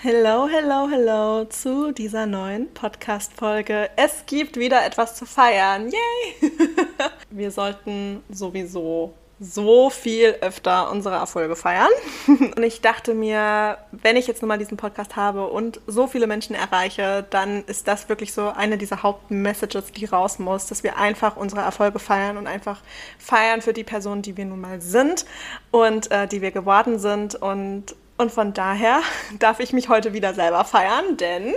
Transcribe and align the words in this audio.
Hello, 0.00 0.46
hello, 0.46 0.88
hello 0.88 1.44
zu 1.46 1.90
dieser 1.90 2.24
neuen 2.24 2.72
Podcast-Folge. 2.72 3.90
Es 3.96 4.26
gibt 4.26 4.56
wieder 4.56 4.86
etwas 4.86 5.16
zu 5.16 5.26
feiern. 5.26 5.90
Yay! 5.90 6.50
Wir 7.30 7.50
sollten 7.50 8.22
sowieso 8.30 9.12
so 9.40 9.90
viel 9.90 10.36
öfter 10.40 10.92
unsere 10.92 11.16
Erfolge 11.16 11.56
feiern. 11.56 11.88
Und 12.28 12.62
ich 12.62 12.80
dachte 12.80 13.12
mir, 13.12 13.78
wenn 13.90 14.14
ich 14.14 14.28
jetzt 14.28 14.40
nochmal 14.40 14.58
diesen 14.58 14.76
Podcast 14.76 15.16
habe 15.16 15.48
und 15.48 15.80
so 15.88 16.06
viele 16.06 16.28
Menschen 16.28 16.54
erreiche, 16.54 17.26
dann 17.30 17.64
ist 17.64 17.88
das 17.88 18.08
wirklich 18.08 18.32
so 18.32 18.50
eine 18.50 18.78
dieser 18.78 19.02
Hauptmessages, 19.02 19.90
die 19.90 20.04
raus 20.04 20.38
muss, 20.38 20.66
dass 20.66 20.84
wir 20.84 20.96
einfach 20.96 21.36
unsere 21.36 21.62
Erfolge 21.62 21.98
feiern 21.98 22.36
und 22.36 22.46
einfach 22.46 22.82
feiern 23.18 23.62
für 23.62 23.72
die 23.72 23.84
Personen, 23.84 24.22
die 24.22 24.36
wir 24.36 24.44
nun 24.44 24.60
mal 24.60 24.80
sind 24.80 25.24
und 25.72 26.08
äh, 26.12 26.28
die 26.28 26.40
wir 26.40 26.52
geworden 26.52 27.00
sind. 27.00 27.34
Und, 27.34 27.96
und 28.18 28.30
von 28.30 28.52
daher 28.52 29.00
darf 29.38 29.60
ich 29.60 29.72
mich 29.72 29.88
heute 29.88 30.12
wieder 30.12 30.34
selber 30.34 30.64
feiern, 30.64 31.16
denn 31.16 31.54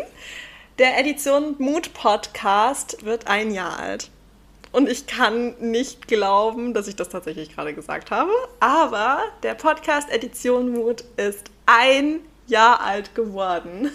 der 0.79 0.97
Edition 0.97 1.55
Mut 1.57 1.93
Podcast 1.93 3.03
wird 3.03 3.27
ein 3.27 3.51
Jahr 3.51 3.77
alt. 3.77 4.09
Und 4.71 4.87
ich 4.87 5.05
kann 5.05 5.53
nicht 5.59 6.07
glauben, 6.07 6.73
dass 6.73 6.87
ich 6.87 6.95
das 6.95 7.09
tatsächlich 7.09 7.53
gerade 7.53 7.73
gesagt 7.73 8.09
habe. 8.09 8.31
Aber 8.61 9.19
der 9.43 9.53
Podcast 9.53 10.09
Edition 10.09 10.71
Mut 10.71 11.03
ist 11.17 11.51
ein 11.65 12.21
Jahr 12.47 12.79
alt 12.79 13.13
geworden. 13.13 13.91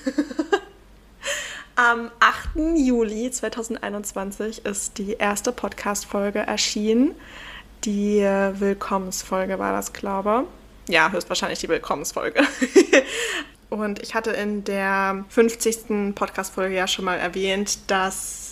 Am 1.76 2.10
8. 2.20 2.76
Juli 2.76 3.30
2021 3.30 4.66
ist 4.66 4.98
die 4.98 5.14
erste 5.14 5.50
Podcast-Folge 5.50 6.40
erschienen. 6.40 7.14
Die 7.84 8.20
Willkommensfolge 8.20 9.58
war 9.58 9.72
das, 9.72 9.92
glaube 9.94 10.44
ich. 10.44 10.65
Ja, 10.88 11.10
höchstwahrscheinlich 11.10 11.58
die 11.58 11.68
Willkommensfolge. 11.68 12.42
Und 13.70 14.00
ich 14.02 14.14
hatte 14.14 14.30
in 14.30 14.62
der 14.64 15.24
50. 15.28 16.14
Podcast-Folge 16.14 16.76
ja 16.76 16.86
schon 16.86 17.04
mal 17.04 17.16
erwähnt, 17.16 17.90
dass 17.90 18.46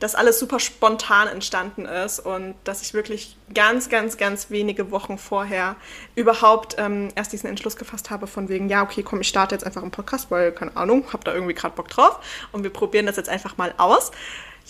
das 0.00 0.14
alles 0.14 0.38
super 0.38 0.58
spontan 0.58 1.28
entstanden 1.28 1.84
ist 1.84 2.20
und 2.20 2.54
dass 2.64 2.80
ich 2.80 2.94
wirklich 2.94 3.36
ganz, 3.54 3.90
ganz, 3.90 4.16
ganz 4.16 4.48
wenige 4.48 4.90
Wochen 4.90 5.18
vorher 5.18 5.76
überhaupt 6.14 6.76
ähm, 6.78 7.08
erst 7.14 7.34
diesen 7.34 7.48
Entschluss 7.50 7.76
gefasst 7.76 8.08
habe 8.08 8.26
von 8.26 8.48
wegen, 8.48 8.70
ja, 8.70 8.82
okay, 8.82 9.02
komm, 9.02 9.20
ich 9.20 9.28
starte 9.28 9.54
jetzt 9.54 9.64
einfach 9.64 9.82
einen 9.82 9.90
Podcast, 9.90 10.30
weil, 10.30 10.52
keine 10.52 10.74
Ahnung, 10.74 11.04
hab 11.12 11.24
da 11.24 11.34
irgendwie 11.34 11.52
gerade 11.52 11.76
Bock 11.76 11.88
drauf 11.88 12.18
und 12.50 12.62
wir 12.62 12.70
probieren 12.70 13.04
das 13.04 13.16
jetzt 13.16 13.28
einfach 13.28 13.58
mal 13.58 13.74
aus. 13.76 14.10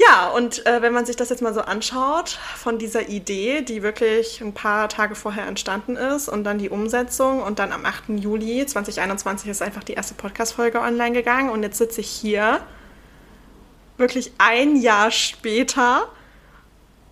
Ja, 0.08 0.30
und 0.30 0.64
äh, 0.66 0.80
wenn 0.80 0.94
man 0.94 1.04
sich 1.04 1.16
das 1.16 1.28
jetzt 1.28 1.42
mal 1.42 1.52
so 1.52 1.60
anschaut, 1.60 2.38
von 2.56 2.78
dieser 2.78 3.10
Idee, 3.10 3.60
die 3.60 3.82
wirklich 3.82 4.40
ein 4.40 4.54
paar 4.54 4.88
Tage 4.88 5.14
vorher 5.14 5.46
entstanden 5.46 5.96
ist 5.96 6.28
und 6.30 6.44
dann 6.44 6.56
die 6.56 6.70
Umsetzung 6.70 7.42
und 7.42 7.58
dann 7.58 7.70
am 7.70 7.84
8. 7.84 8.04
Juli 8.16 8.64
2021 8.64 9.50
ist 9.50 9.60
einfach 9.60 9.84
die 9.84 9.92
erste 9.92 10.14
Podcast-Folge 10.14 10.80
online 10.80 11.12
gegangen 11.12 11.50
und 11.50 11.62
jetzt 11.62 11.76
sitze 11.76 12.00
ich 12.00 12.08
hier 12.08 12.60
wirklich 13.98 14.32
ein 14.38 14.76
Jahr 14.76 15.10
später 15.10 16.08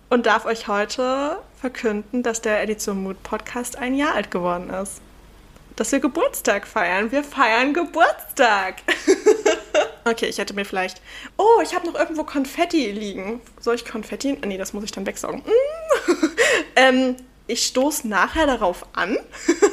und 0.09 0.25
darf 0.25 0.45
euch 0.45 0.67
heute 0.67 1.37
verkünden, 1.61 2.23
dass 2.23 2.41
der 2.41 2.63
Edition 2.63 3.03
Mood 3.03 3.21
Podcast 3.21 3.77
ein 3.77 3.93
Jahr 3.93 4.15
alt 4.15 4.31
geworden 4.31 4.71
ist. 4.71 5.01
Dass 5.75 5.91
wir 5.91 5.99
Geburtstag 5.99 6.65
feiern. 6.65 7.11
Wir 7.11 7.23
feiern 7.23 7.75
Geburtstag. 7.75 8.77
okay, 10.05 10.27
ich 10.27 10.37
hätte 10.37 10.53
mir 10.53 10.65
vielleicht. 10.65 11.01
Oh, 11.37 11.61
ich 11.63 11.73
habe 11.75 11.87
noch 11.87 11.95
irgendwo 11.95 12.23
Konfetti 12.23 12.91
liegen. 12.91 13.41
Soll 13.59 13.75
ich 13.75 13.85
Konfetti? 13.85 14.37
Nee, 14.45 14.57
das 14.57 14.73
muss 14.73 14.83
ich 14.83 14.91
dann 14.91 15.05
wegsaugen. 15.05 15.43
ähm, 16.75 17.15
ich 17.49 17.65
stoße 17.65 18.07
nachher 18.07 18.45
darauf 18.45 18.85
an, 18.93 19.17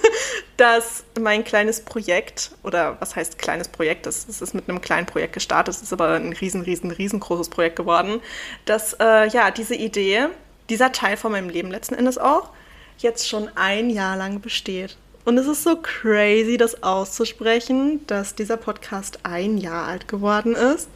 dass 0.57 1.05
mein 1.21 1.45
kleines 1.45 1.83
Projekt, 1.83 2.53
oder 2.63 2.97
was 3.01 3.15
heißt 3.15 3.39
kleines 3.39 3.69
Projekt, 3.69 4.07
das 4.07 4.25
ist 4.25 4.55
mit 4.55 4.69
einem 4.69 4.81
kleinen 4.81 5.07
Projekt 5.07 5.35
gestartet, 5.35 5.75
es 5.75 5.83
ist 5.83 5.93
aber 5.93 6.15
ein 6.15 6.33
riesen, 6.33 6.63
riesen, 6.63 6.91
riesengroßes 6.91 7.51
Projekt 7.51 7.77
geworden, 7.77 8.21
dass 8.65 8.95
äh, 8.95 9.29
ja, 9.29 9.51
diese 9.51 9.75
Idee, 9.75 10.29
dieser 10.71 10.91
Teil 10.91 11.17
von 11.19 11.33
meinem 11.33 11.51
Leben 11.51 11.71
letzten 11.71 11.95
Endes 11.95 12.17
auch, 12.17 12.51
jetzt 12.99 13.29
schon 13.29 13.51
ein 13.57 13.91
Jahr 13.91 14.17
lang 14.17 14.41
besteht. 14.41 14.97
Und 15.27 15.39
es 15.39 15.49
ist 15.49 15.65
so 15.65 15.75
crazy, 15.75 16.57
das 16.57 16.85
auszusprechen, 16.85 18.07
dass 18.07 18.37
dieser 18.37 18.57
Podcast 18.57 19.19
ein 19.25 19.59
Jahr 19.59 19.89
alt 19.89 20.07
geworden 20.07 20.55
ist. 20.55 20.89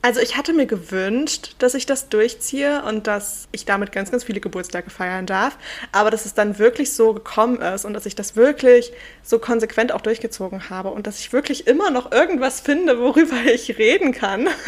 Also 0.00 0.20
ich 0.20 0.38
hatte 0.38 0.54
mir 0.54 0.64
gewünscht, 0.64 1.54
dass 1.58 1.74
ich 1.74 1.84
das 1.84 2.08
durchziehe 2.08 2.82
und 2.84 3.06
dass 3.06 3.48
ich 3.52 3.66
damit 3.66 3.92
ganz, 3.92 4.10
ganz 4.10 4.24
viele 4.24 4.40
Geburtstage 4.40 4.88
feiern 4.88 5.26
darf. 5.26 5.58
Aber 5.92 6.10
dass 6.10 6.24
es 6.24 6.32
dann 6.32 6.58
wirklich 6.58 6.94
so 6.94 7.12
gekommen 7.12 7.60
ist 7.60 7.84
und 7.84 7.92
dass 7.92 8.06
ich 8.06 8.14
das 8.14 8.34
wirklich 8.34 8.94
so 9.22 9.38
konsequent 9.38 9.92
auch 9.92 10.00
durchgezogen 10.00 10.70
habe 10.70 10.88
und 10.88 11.06
dass 11.06 11.18
ich 11.18 11.34
wirklich 11.34 11.66
immer 11.66 11.90
noch 11.90 12.12
irgendwas 12.12 12.60
finde, 12.60 12.98
worüber 12.98 13.36
ich 13.52 13.76
reden 13.76 14.12
kann. 14.12 14.48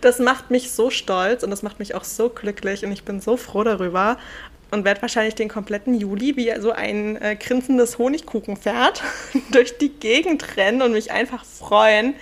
Das 0.00 0.18
macht 0.18 0.50
mich 0.50 0.72
so 0.72 0.88
stolz 0.88 1.42
und 1.42 1.50
das 1.50 1.62
macht 1.62 1.78
mich 1.78 1.94
auch 1.94 2.04
so 2.04 2.30
glücklich 2.30 2.86
und 2.86 2.90
ich 2.90 3.04
bin 3.04 3.20
so 3.20 3.36
froh 3.36 3.62
darüber 3.62 4.16
und 4.72 4.84
werde 4.84 5.02
wahrscheinlich 5.02 5.34
den 5.34 5.48
kompletten 5.48 5.94
Juli 5.94 6.34
wie 6.36 6.52
so 6.58 6.72
ein 6.72 7.20
äh, 7.20 7.36
grinsendes 7.36 7.98
Honigkuchenpferd 7.98 9.02
durch 9.52 9.78
die 9.78 9.90
Gegend 9.90 10.56
rennen 10.56 10.82
und 10.82 10.92
mich 10.92 11.12
einfach 11.12 11.44
freuen, 11.44 12.14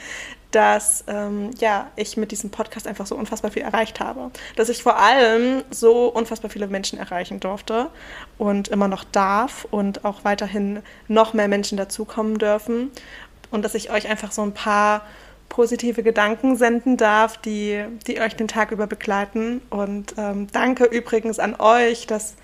dass 0.50 1.04
ähm, 1.06 1.52
ja, 1.60 1.92
ich 1.94 2.16
mit 2.16 2.32
diesem 2.32 2.50
Podcast 2.50 2.88
einfach 2.88 3.06
so 3.06 3.14
unfassbar 3.14 3.52
viel 3.52 3.62
erreicht 3.62 4.00
habe. 4.00 4.32
Dass 4.56 4.68
ich 4.68 4.82
vor 4.82 4.98
allem 4.98 5.62
so 5.70 6.08
unfassbar 6.08 6.50
viele 6.50 6.66
Menschen 6.66 6.98
erreichen 6.98 7.38
durfte 7.38 7.88
und 8.36 8.66
immer 8.66 8.88
noch 8.88 9.04
darf 9.04 9.66
und 9.70 10.04
auch 10.04 10.24
weiterhin 10.24 10.82
noch 11.06 11.34
mehr 11.34 11.46
Menschen 11.46 11.78
dazukommen 11.78 12.38
dürfen. 12.38 12.90
Und 13.52 13.64
dass 13.64 13.76
ich 13.76 13.92
euch 13.92 14.08
einfach 14.08 14.32
so 14.32 14.42
ein 14.42 14.52
paar 14.52 15.02
positive 15.50 16.02
Gedanken 16.02 16.56
senden 16.56 16.96
darf, 16.96 17.36
die, 17.36 17.84
die 18.06 18.20
euch 18.22 18.34
den 18.36 18.48
Tag 18.48 18.70
über 18.70 18.86
begleiten. 18.86 19.60
Und 19.68 20.14
ähm, 20.16 20.46
danke 20.50 20.84
übrigens 20.84 21.38
an 21.38 21.56
euch, 21.58 22.06
dass 22.06 22.36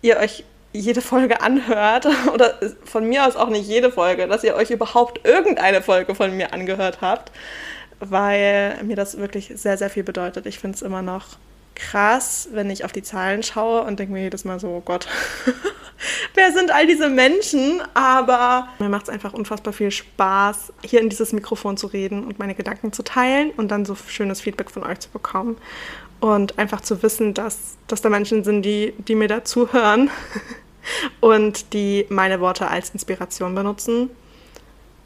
ihr 0.00 0.16
euch 0.16 0.44
jede 0.72 1.02
Folge 1.02 1.42
anhört 1.42 2.08
oder 2.32 2.54
von 2.84 3.06
mir 3.06 3.26
aus 3.26 3.36
auch 3.36 3.50
nicht 3.50 3.68
jede 3.68 3.92
Folge, 3.92 4.26
dass 4.26 4.42
ihr 4.42 4.54
euch 4.54 4.70
überhaupt 4.70 5.26
irgendeine 5.26 5.82
Folge 5.82 6.14
von 6.14 6.34
mir 6.34 6.54
angehört 6.54 7.02
habt, 7.02 7.30
weil 8.00 8.82
mir 8.84 8.96
das 8.96 9.18
wirklich 9.18 9.52
sehr, 9.54 9.76
sehr 9.76 9.90
viel 9.90 10.04
bedeutet. 10.04 10.46
Ich 10.46 10.58
finde 10.58 10.76
es 10.76 10.82
immer 10.82 11.02
noch 11.02 11.36
krass, 11.74 12.48
wenn 12.52 12.70
ich 12.70 12.84
auf 12.84 12.92
die 12.92 13.02
Zahlen 13.02 13.42
schaue 13.42 13.82
und 13.82 13.98
denke 13.98 14.12
mir 14.12 14.22
jedes 14.22 14.44
Mal 14.44 14.60
so, 14.60 14.68
oh 14.68 14.82
Gott, 14.84 15.06
wer 16.34 16.52
sind 16.52 16.70
all 16.70 16.86
diese 16.86 17.08
Menschen? 17.08 17.82
Aber 17.94 18.68
mir 18.78 18.88
macht 18.88 19.04
es 19.04 19.08
einfach 19.08 19.32
unfassbar 19.32 19.72
viel 19.72 19.90
Spaß, 19.90 20.72
hier 20.84 21.00
in 21.00 21.08
dieses 21.08 21.32
Mikrofon 21.32 21.76
zu 21.76 21.86
reden 21.86 22.24
und 22.24 22.38
meine 22.38 22.54
Gedanken 22.54 22.92
zu 22.92 23.02
teilen 23.02 23.50
und 23.52 23.68
dann 23.68 23.84
so 23.84 23.94
schönes 23.94 24.40
Feedback 24.40 24.70
von 24.70 24.84
euch 24.84 25.00
zu 25.00 25.10
bekommen. 25.10 25.56
Und 26.20 26.58
einfach 26.58 26.80
zu 26.80 27.02
wissen, 27.02 27.34
dass, 27.34 27.76
dass 27.88 28.00
da 28.00 28.08
Menschen 28.08 28.44
sind, 28.44 28.62
die, 28.62 28.94
die 29.08 29.16
mir 29.16 29.26
da 29.26 29.44
zuhören 29.44 30.10
und 31.20 31.72
die 31.72 32.06
meine 32.10 32.40
Worte 32.40 32.68
als 32.68 32.90
Inspiration 32.90 33.54
benutzen. 33.54 34.10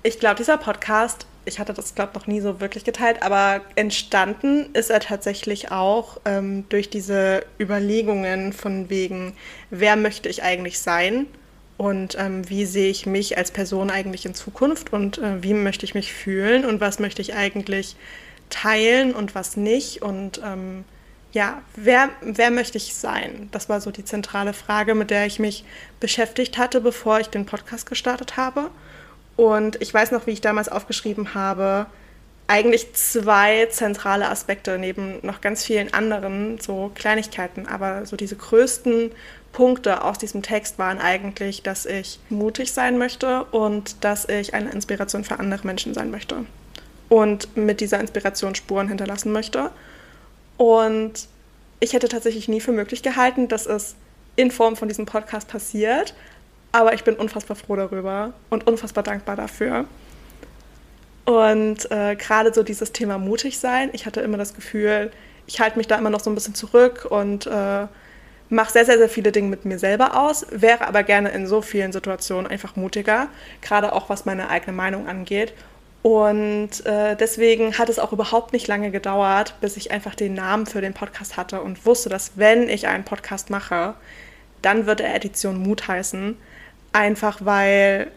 Ich 0.03 0.21
glaube, 0.21 0.37
dieser 0.37 0.59
Podcast, 0.59 1.27
ich 1.46 1.58
hatte 1.58 1.72
das, 1.72 1.94
glaube 1.94 2.10
ich, 2.12 2.20
noch 2.20 2.26
nie 2.26 2.40
so 2.40 2.60
wirklich 2.60 2.84
geteilt, 2.84 3.22
aber 3.22 3.62
entstanden 3.76 4.69
ist 4.75 4.90
er 4.90 5.00
tatsächlich 5.00 5.70
auch 5.70 6.19
ähm, 6.25 6.69
durch 6.69 6.90
diese 6.90 7.46
Überlegungen 7.58 8.52
von 8.52 8.90
wegen, 8.90 9.32
wer 9.70 9.96
möchte 9.96 10.28
ich 10.28 10.43
eigentlich 10.43 10.81
sein 10.81 11.26
und 11.76 12.16
ähm, 12.19 12.48
wie 12.50 12.66
sehe 12.66 12.90
ich 12.90 13.06
mich 13.06 13.38
als 13.38 13.52
Person 13.52 13.90
eigentlich 13.90 14.26
in 14.26 14.34
Zukunft 14.34 14.93
und 14.93 15.19
äh, 15.19 15.43
wie 15.43 15.54
möchte 15.54 15.84
ich 15.84 15.94
mich 15.94 16.12
fühlen 16.12 16.64
und 16.64 16.81
was 16.81 16.98
möchte 16.98 17.22
ich 17.22 17.34
eigentlich 17.34 17.96
teilen 18.50 19.14
und 19.14 19.34
was 19.34 19.56
nicht 19.56 20.02
und 20.02 20.40
ähm, 20.44 20.84
ja, 21.32 21.62
wer, 21.76 22.08
wer 22.22 22.50
möchte 22.50 22.78
ich 22.78 22.94
sein? 22.94 23.48
Das 23.52 23.69
war 23.69 23.81
so 23.81 23.90
die 23.90 24.04
zentrale 24.04 24.52
Frage, 24.52 24.94
mit 24.94 25.10
der 25.10 25.26
ich 25.26 25.38
mich 25.38 25.64
beschäftigt 26.00 26.56
hatte, 26.56 26.81
bevor 26.81 27.20
ich 27.20 27.28
den 27.28 27.44
Podcast 27.44 27.87
gestartet 27.87 28.37
habe. 28.37 28.70
Und 29.37 29.81
ich 29.83 29.93
weiß 29.93 30.12
noch, 30.12 30.27
wie 30.27 30.33
ich 30.33 30.41
damals 30.41 30.69
aufgeschrieben 30.69 31.35
habe, 31.35 31.87
eigentlich 32.49 32.94
zwei 32.94 33.67
zentrale 33.67 34.29
Aspekte 34.29 34.79
neben 34.79 35.19
noch 35.23 35.41
ganz 35.41 35.65
vielen 35.65 35.93
anderen, 35.93 36.59
so 36.61 36.91
Kleinigkeiten. 36.94 37.67
Aber 37.67 38.06
so 38.06 38.17
diese 38.17 38.37
größten 38.37 39.11
Punkte 39.53 40.05
aus 40.05 40.19
diesem 40.19 40.43
Text 40.43 40.79
waren 40.79 40.99
eigentlich, 40.99 41.62
dass 41.62 41.87
ich 41.87 42.21
mutig 42.29 42.73
sein 42.73 42.99
möchte 42.99 43.44
und 43.44 44.05
dass 44.05 44.29
ich 44.29 44.55
eine 44.55 44.71
Inspiration 44.71 45.25
für 45.25 45.39
andere 45.39 45.67
Menschen 45.67 45.93
sein 45.93 46.11
möchte. 46.11 46.44
Und 47.09 47.56
mit 47.56 47.81
dieser 47.81 48.00
Inspiration 48.00 48.55
Spuren 48.55 48.89
hinterlassen 48.89 49.32
möchte. 49.32 49.71
Und 50.56 51.29
ich 51.81 51.93
hätte 51.93 52.09
tatsächlich 52.09 52.49
nie 52.49 52.61
für 52.61 52.73
möglich 52.73 53.03
gehalten, 53.03 53.49
dass 53.49 53.67
es 53.67 53.97
in 54.37 54.50
Form 54.50 54.77
von 54.77 54.89
diesem 54.89 55.06
Podcast 55.06 55.49
passiert. 55.49 56.15
Aber 56.73 56.95
ich 56.95 57.05
bin 57.05 57.15
unfassbar 57.15 57.57
froh 57.57 57.77
darüber 57.77 58.33
und 58.51 58.67
unfassbar 58.67 59.03
dankbar 59.03 59.37
dafür. 59.37 59.87
Und 61.25 61.91
äh, 61.91 62.15
gerade 62.17 62.55
so 62.55 62.63
dieses 62.63 62.93
Thema 62.93 63.19
mutig 63.19 63.59
sein, 63.59 63.91
ich 63.93 64.07
hatte 64.07 64.21
immer 64.21 64.39
das 64.39 64.55
Gefühl, 64.55 65.11
ich 65.47 65.61
halte 65.61 65.77
mich 65.77 65.89
da 65.89 65.97
immer 65.97 66.11
noch 66.11 66.21
so 66.21 66.31
ein 66.31 66.35
bisschen 66.35 66.55
zurück 66.55 67.07
und 67.09 67.47
äh, 67.47 67.87
mache 68.49 68.73
sehr, 68.73 68.85
sehr, 68.85 68.99
sehr 68.99 69.09
viele 69.09 69.33
Dinge 69.33 69.49
mit 69.49 69.65
mir 69.65 69.79
selber 69.79 70.21
aus, 70.21 70.47
wäre 70.51 70.87
aber 70.87 71.03
gerne 71.03 71.31
in 71.31 71.47
so 71.47 71.63
vielen 71.63 71.93
Situationen 71.93 72.51
einfach 72.51 72.77
mutiger, 72.77 73.29
gerade 73.61 73.93
auch 73.93 74.09
was 74.09 74.25
meine 74.25 74.49
eigene 74.51 74.73
Meinung 74.73 75.09
angeht. 75.09 75.53
Und 76.03 76.87
äh, 76.87 77.17
deswegen 77.17 77.77
hat 77.79 77.89
es 77.89 77.99
auch 77.99 78.13
überhaupt 78.13 78.53
nicht 78.53 78.69
lange 78.69 78.93
gedauert, 78.93 79.55
bis 79.61 79.77
ich 79.77 79.91
einfach 79.91 80.15
den 80.15 80.35
Namen 80.35 80.67
für 80.67 80.81
den 80.81 80.95
Podcast 80.95 81.37
hatte 81.37 81.61
und 81.61 81.85
wusste, 81.85 82.09
dass 82.09 82.33
wenn 82.37 82.69
ich 82.69 82.87
einen 82.87 83.05
Podcast 83.05 83.51
mache, 83.51 83.95
dann 84.63 84.87
wird 84.87 85.01
er 85.01 85.17
Edition 85.17 85.59
Mut 85.59 85.89
heißen. 85.89 86.37
Einfach 86.96 87.40
weil 87.44 88.10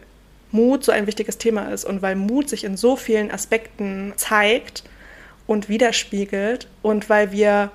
Mut 0.52 0.84
so 0.84 0.90
ein 0.90 1.06
wichtiges 1.06 1.36
Thema 1.36 1.70
ist 1.70 1.84
und 1.84 2.00
weil 2.00 2.16
Mut 2.16 2.48
sich 2.48 2.64
in 2.64 2.78
so 2.78 2.96
vielen 2.96 3.30
Aspekten 3.30 4.14
zeigt 4.16 4.84
und 5.46 5.68
widerspiegelt 5.68 6.66
und 6.80 7.10
weil 7.10 7.30
wir 7.30 7.70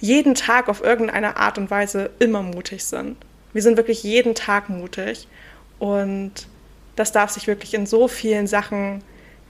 jeden 0.00 0.34
Tag 0.34 0.68
auf 0.68 0.82
irgendeine 0.82 1.38
Art 1.38 1.56
und 1.56 1.70
Weise 1.70 2.10
immer 2.18 2.42
mutig 2.42 2.84
sind. 2.84 3.16
Wir 3.54 3.62
sind 3.62 3.78
wirklich 3.78 4.02
jeden 4.02 4.34
Tag 4.34 4.68
mutig 4.68 5.28
und 5.78 6.32
das 6.94 7.10
darf 7.10 7.30
sich 7.30 7.46
wirklich 7.46 7.72
in 7.72 7.86
so 7.86 8.06
vielen 8.06 8.46
Sachen 8.46 9.02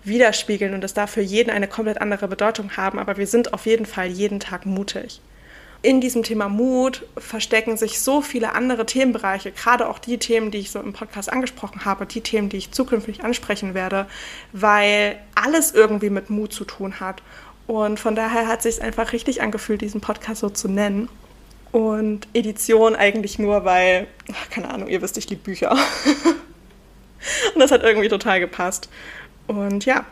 widerspiegeln 0.04 0.74
und 0.74 0.80
das 0.80 0.94
darf 0.94 1.10
für 1.10 1.22
jeden 1.22 1.50
eine 1.50 1.66
komplett 1.66 2.00
andere 2.00 2.28
Bedeutung 2.28 2.76
haben, 2.76 3.00
aber 3.00 3.16
wir 3.16 3.26
sind 3.26 3.52
auf 3.52 3.66
jeden 3.66 3.84
Fall 3.84 4.06
jeden 4.06 4.38
Tag 4.38 4.64
mutig. 4.64 5.20
In 5.82 6.03
diesem 6.03 6.23
Thema 6.23 6.50
Mut 6.50 7.06
verstecken 7.17 7.79
sich 7.79 8.00
so 8.00 8.21
viele 8.21 8.53
andere 8.53 8.85
Themenbereiche, 8.85 9.50
gerade 9.50 9.88
auch 9.88 9.99
die 9.99 10.19
Themen, 10.19 10.50
die 10.50 10.59
ich 10.59 10.71
so 10.71 10.79
im 10.79 10.93
Podcast 10.93 11.32
angesprochen 11.32 11.87
habe, 11.87 12.05
die 12.05 12.21
Themen, 12.21 12.50
die 12.50 12.59
ich 12.59 12.71
zukünftig 12.71 13.25
ansprechen 13.25 13.73
werde, 13.73 14.06
weil 14.53 15.19
alles 15.35 15.73
irgendwie 15.73 16.11
mit 16.11 16.29
Mut 16.29 16.53
zu 16.53 16.65
tun 16.65 17.00
hat. 17.00 17.23
Und 17.67 17.99
von 17.99 18.15
daher 18.15 18.47
hat 18.47 18.65
es 18.65 18.77
sich 18.77 18.85
einfach 18.85 19.12
richtig 19.12 19.41
angefühlt, 19.41 19.81
diesen 19.81 20.03
Podcast 20.03 20.41
so 20.41 20.50
zu 20.50 20.69
nennen. 20.69 21.09
Und 21.73 22.29
Edition 22.35 22.94
eigentlich 22.94 23.38
nur, 23.38 23.65
weil, 23.65 24.06
ach, 24.32 24.50
keine 24.50 24.71
Ahnung, 24.71 24.88
ihr 24.88 25.00
wisst, 25.00 25.17
ich 25.17 25.31
liebe 25.31 25.43
Bücher. 25.43 25.71
Und 27.55 27.61
das 27.61 27.71
hat 27.71 27.82
irgendwie 27.82 28.09
total 28.09 28.41
gepasst. 28.41 28.91
Und 29.47 29.87
ja, 29.87 30.05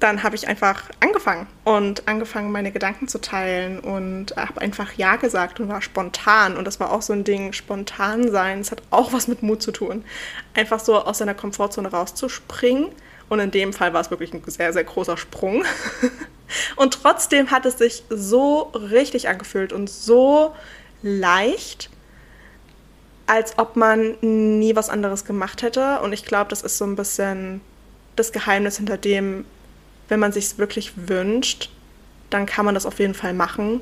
dann 0.00 0.22
habe 0.22 0.36
ich 0.36 0.46
einfach 0.46 0.84
angefangen 1.00 1.48
und 1.64 2.06
angefangen, 2.06 2.52
meine 2.52 2.70
Gedanken 2.70 3.08
zu 3.08 3.20
teilen 3.20 3.80
und 3.80 4.36
habe 4.36 4.60
einfach 4.60 4.92
Ja 4.92 5.16
gesagt 5.16 5.58
und 5.58 5.68
war 5.68 5.82
spontan. 5.82 6.56
Und 6.56 6.64
das 6.66 6.78
war 6.78 6.92
auch 6.92 7.02
so 7.02 7.12
ein 7.12 7.24
Ding, 7.24 7.52
spontan 7.52 8.30
sein. 8.30 8.60
Es 8.60 8.70
hat 8.70 8.82
auch 8.90 9.12
was 9.12 9.26
mit 9.26 9.42
Mut 9.42 9.60
zu 9.60 9.72
tun. 9.72 10.04
Einfach 10.54 10.78
so 10.78 11.02
aus 11.02 11.18
seiner 11.18 11.34
Komfortzone 11.34 11.90
rauszuspringen. 11.90 12.90
Und 13.28 13.40
in 13.40 13.50
dem 13.50 13.72
Fall 13.72 13.92
war 13.92 14.00
es 14.00 14.10
wirklich 14.10 14.32
ein 14.32 14.42
sehr, 14.46 14.72
sehr 14.72 14.84
großer 14.84 15.16
Sprung. 15.16 15.64
und 16.76 16.94
trotzdem 17.02 17.50
hat 17.50 17.66
es 17.66 17.78
sich 17.78 18.04
so 18.08 18.70
richtig 18.74 19.28
angefühlt 19.28 19.72
und 19.72 19.90
so 19.90 20.54
leicht, 21.02 21.90
als 23.26 23.58
ob 23.58 23.74
man 23.74 24.16
nie 24.20 24.76
was 24.76 24.90
anderes 24.90 25.24
gemacht 25.24 25.62
hätte. 25.62 26.00
Und 26.00 26.12
ich 26.12 26.24
glaube, 26.24 26.50
das 26.50 26.62
ist 26.62 26.78
so 26.78 26.84
ein 26.84 26.94
bisschen 26.94 27.60
das 28.14 28.32
Geheimnis 28.32 28.76
hinter 28.76 28.96
dem, 28.96 29.44
wenn 30.08 30.20
man 30.20 30.32
sich 30.32 30.58
wirklich 30.58 30.92
wünscht, 30.96 31.70
dann 32.30 32.46
kann 32.46 32.64
man 32.64 32.74
das 32.74 32.86
auf 32.86 32.98
jeden 32.98 33.14
Fall 33.14 33.34
machen 33.34 33.80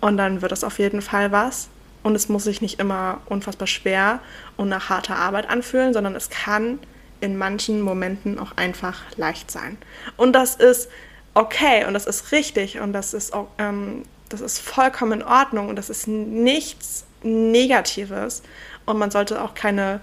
und 0.00 0.16
dann 0.16 0.42
wird 0.42 0.52
es 0.52 0.64
auf 0.64 0.78
jeden 0.78 1.02
Fall 1.02 1.32
was. 1.32 1.68
Und 2.02 2.14
es 2.14 2.28
muss 2.28 2.44
sich 2.44 2.62
nicht 2.62 2.78
immer 2.78 3.20
unfassbar 3.26 3.66
schwer 3.66 4.20
und 4.56 4.68
nach 4.68 4.88
harter 4.88 5.16
Arbeit 5.16 5.50
anfühlen, 5.50 5.92
sondern 5.92 6.14
es 6.14 6.30
kann 6.30 6.78
in 7.20 7.36
manchen 7.36 7.80
Momenten 7.80 8.38
auch 8.38 8.56
einfach 8.56 9.02
leicht 9.16 9.50
sein. 9.50 9.76
Und 10.16 10.32
das 10.32 10.54
ist 10.54 10.88
okay 11.34 11.84
und 11.86 11.94
das 11.94 12.06
ist 12.06 12.32
richtig 12.32 12.78
und 12.78 12.92
das 12.92 13.14
ist, 13.14 13.32
ähm, 13.58 14.04
das 14.28 14.40
ist 14.40 14.60
vollkommen 14.60 15.20
in 15.20 15.22
Ordnung 15.22 15.68
und 15.68 15.76
das 15.76 15.90
ist 15.90 16.06
nichts 16.06 17.04
Negatives. 17.22 18.42
Und 18.86 18.98
man 18.98 19.10
sollte 19.10 19.42
auch 19.42 19.54
keine 19.54 20.00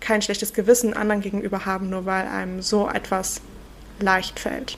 kein 0.00 0.22
schlechtes 0.22 0.52
Gewissen 0.52 0.94
anderen 0.94 1.20
gegenüber 1.20 1.66
haben, 1.66 1.90
nur 1.90 2.06
weil 2.06 2.26
einem 2.26 2.62
so 2.62 2.88
etwas 2.88 3.40
leicht 4.00 4.38
fällt. 4.40 4.76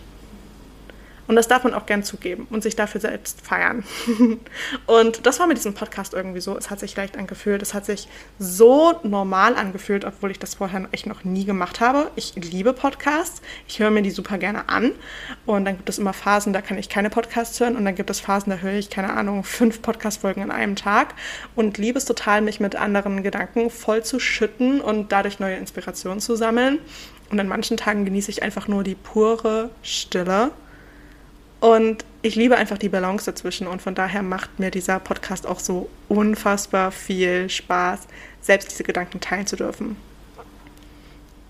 Und 1.30 1.36
das 1.36 1.46
darf 1.46 1.62
man 1.62 1.74
auch 1.74 1.86
gern 1.86 2.02
zugeben 2.02 2.48
und 2.50 2.64
sich 2.64 2.74
dafür 2.74 3.00
selbst 3.00 3.40
feiern. 3.46 3.84
und 4.86 5.26
das 5.26 5.38
war 5.38 5.46
mit 5.46 5.58
diesem 5.58 5.74
Podcast 5.74 6.12
irgendwie 6.12 6.40
so. 6.40 6.58
Es 6.58 6.70
hat 6.70 6.80
sich 6.80 6.96
leicht 6.96 7.16
angefühlt. 7.16 7.62
Es 7.62 7.72
hat 7.72 7.86
sich 7.86 8.08
so 8.40 8.98
normal 9.04 9.54
angefühlt, 9.54 10.04
obwohl 10.04 10.32
ich 10.32 10.40
das 10.40 10.56
vorher 10.56 10.88
echt 10.90 11.06
noch 11.06 11.22
nie 11.22 11.44
gemacht 11.44 11.78
habe. 11.78 12.10
Ich 12.16 12.34
liebe 12.34 12.72
Podcasts. 12.72 13.42
Ich 13.68 13.78
höre 13.78 13.92
mir 13.92 14.02
die 14.02 14.10
super 14.10 14.38
gerne 14.38 14.68
an. 14.68 14.90
Und 15.46 15.66
dann 15.66 15.76
gibt 15.76 15.88
es 15.88 16.00
immer 16.00 16.12
Phasen, 16.12 16.52
da 16.52 16.62
kann 16.62 16.78
ich 16.78 16.88
keine 16.88 17.10
Podcasts 17.10 17.60
hören. 17.60 17.76
Und 17.76 17.84
dann 17.84 17.94
gibt 17.94 18.10
es 18.10 18.18
Phasen, 18.18 18.50
da 18.50 18.56
höre 18.56 18.74
ich, 18.74 18.90
keine 18.90 19.12
Ahnung, 19.12 19.44
fünf 19.44 19.82
Podcast-Folgen 19.82 20.42
an 20.42 20.50
einem 20.50 20.74
Tag. 20.74 21.14
Und 21.54 21.78
liebe 21.78 21.96
es 21.96 22.06
total, 22.06 22.40
mich 22.40 22.58
mit 22.58 22.74
anderen 22.74 23.22
Gedanken 23.22 23.70
voll 23.70 24.02
zu 24.02 24.18
schütten 24.18 24.80
und 24.80 25.12
dadurch 25.12 25.38
neue 25.38 25.54
Inspirationen 25.54 26.18
zu 26.18 26.34
sammeln. 26.34 26.80
Und 27.30 27.38
an 27.38 27.46
manchen 27.46 27.76
Tagen 27.76 28.04
genieße 28.04 28.32
ich 28.32 28.42
einfach 28.42 28.66
nur 28.66 28.82
die 28.82 28.96
pure 28.96 29.70
Stille 29.84 30.50
und 31.60 32.04
ich 32.22 32.36
liebe 32.36 32.56
einfach 32.56 32.78
die 32.78 32.88
Balance 32.88 33.26
dazwischen 33.26 33.66
und 33.66 33.80
von 33.80 33.94
daher 33.94 34.22
macht 34.22 34.58
mir 34.58 34.70
dieser 34.70 34.98
Podcast 34.98 35.46
auch 35.46 35.60
so 35.60 35.88
unfassbar 36.08 36.90
viel 36.90 37.48
Spaß, 37.48 38.00
selbst 38.40 38.70
diese 38.70 38.82
Gedanken 38.82 39.20
teilen 39.20 39.46
zu 39.46 39.56
dürfen. 39.56 39.96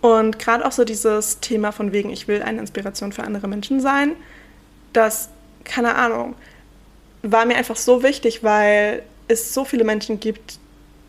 Und 0.01 0.39
gerade 0.39 0.65
auch 0.65 0.73
so 0.73 0.85
dieses 0.85 1.41
Thema 1.41 1.73
von 1.73 1.93
wegen, 1.93 2.11
ich 2.11 2.27
will 2.27 2.43
eine 2.43 2.61
Inspiration 2.61 3.13
für 3.13 3.23
andere 3.23 3.49
Menschen 3.49 3.81
sein, 3.81 4.17
das, 4.93 5.29
keine 5.65 5.95
Ahnung, 5.95 6.35
war 7.23 7.45
mir 7.45 7.57
einfach 7.57 7.77
so 7.77 8.03
wichtig, 8.03 8.43
weil 8.43 9.03
es 9.29 9.55
so 9.55 9.65
viele 9.65 9.85
Menschen 9.85 10.19
gibt, 10.19 10.59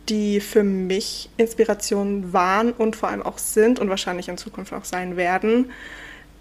die 0.08 0.40
für 0.40 0.62
mich 0.62 1.30
Inspiration 1.36 2.32
waren 2.32 2.72
und 2.72 2.96
vor 2.96 3.08
allem 3.08 3.22
auch 3.22 3.38
sind 3.38 3.78
und 3.78 3.88
wahrscheinlich 3.88 4.28
in 4.28 4.36
Zukunft 4.36 4.72
auch 4.72 4.84
sein 4.84 5.16
werden, 5.16 5.70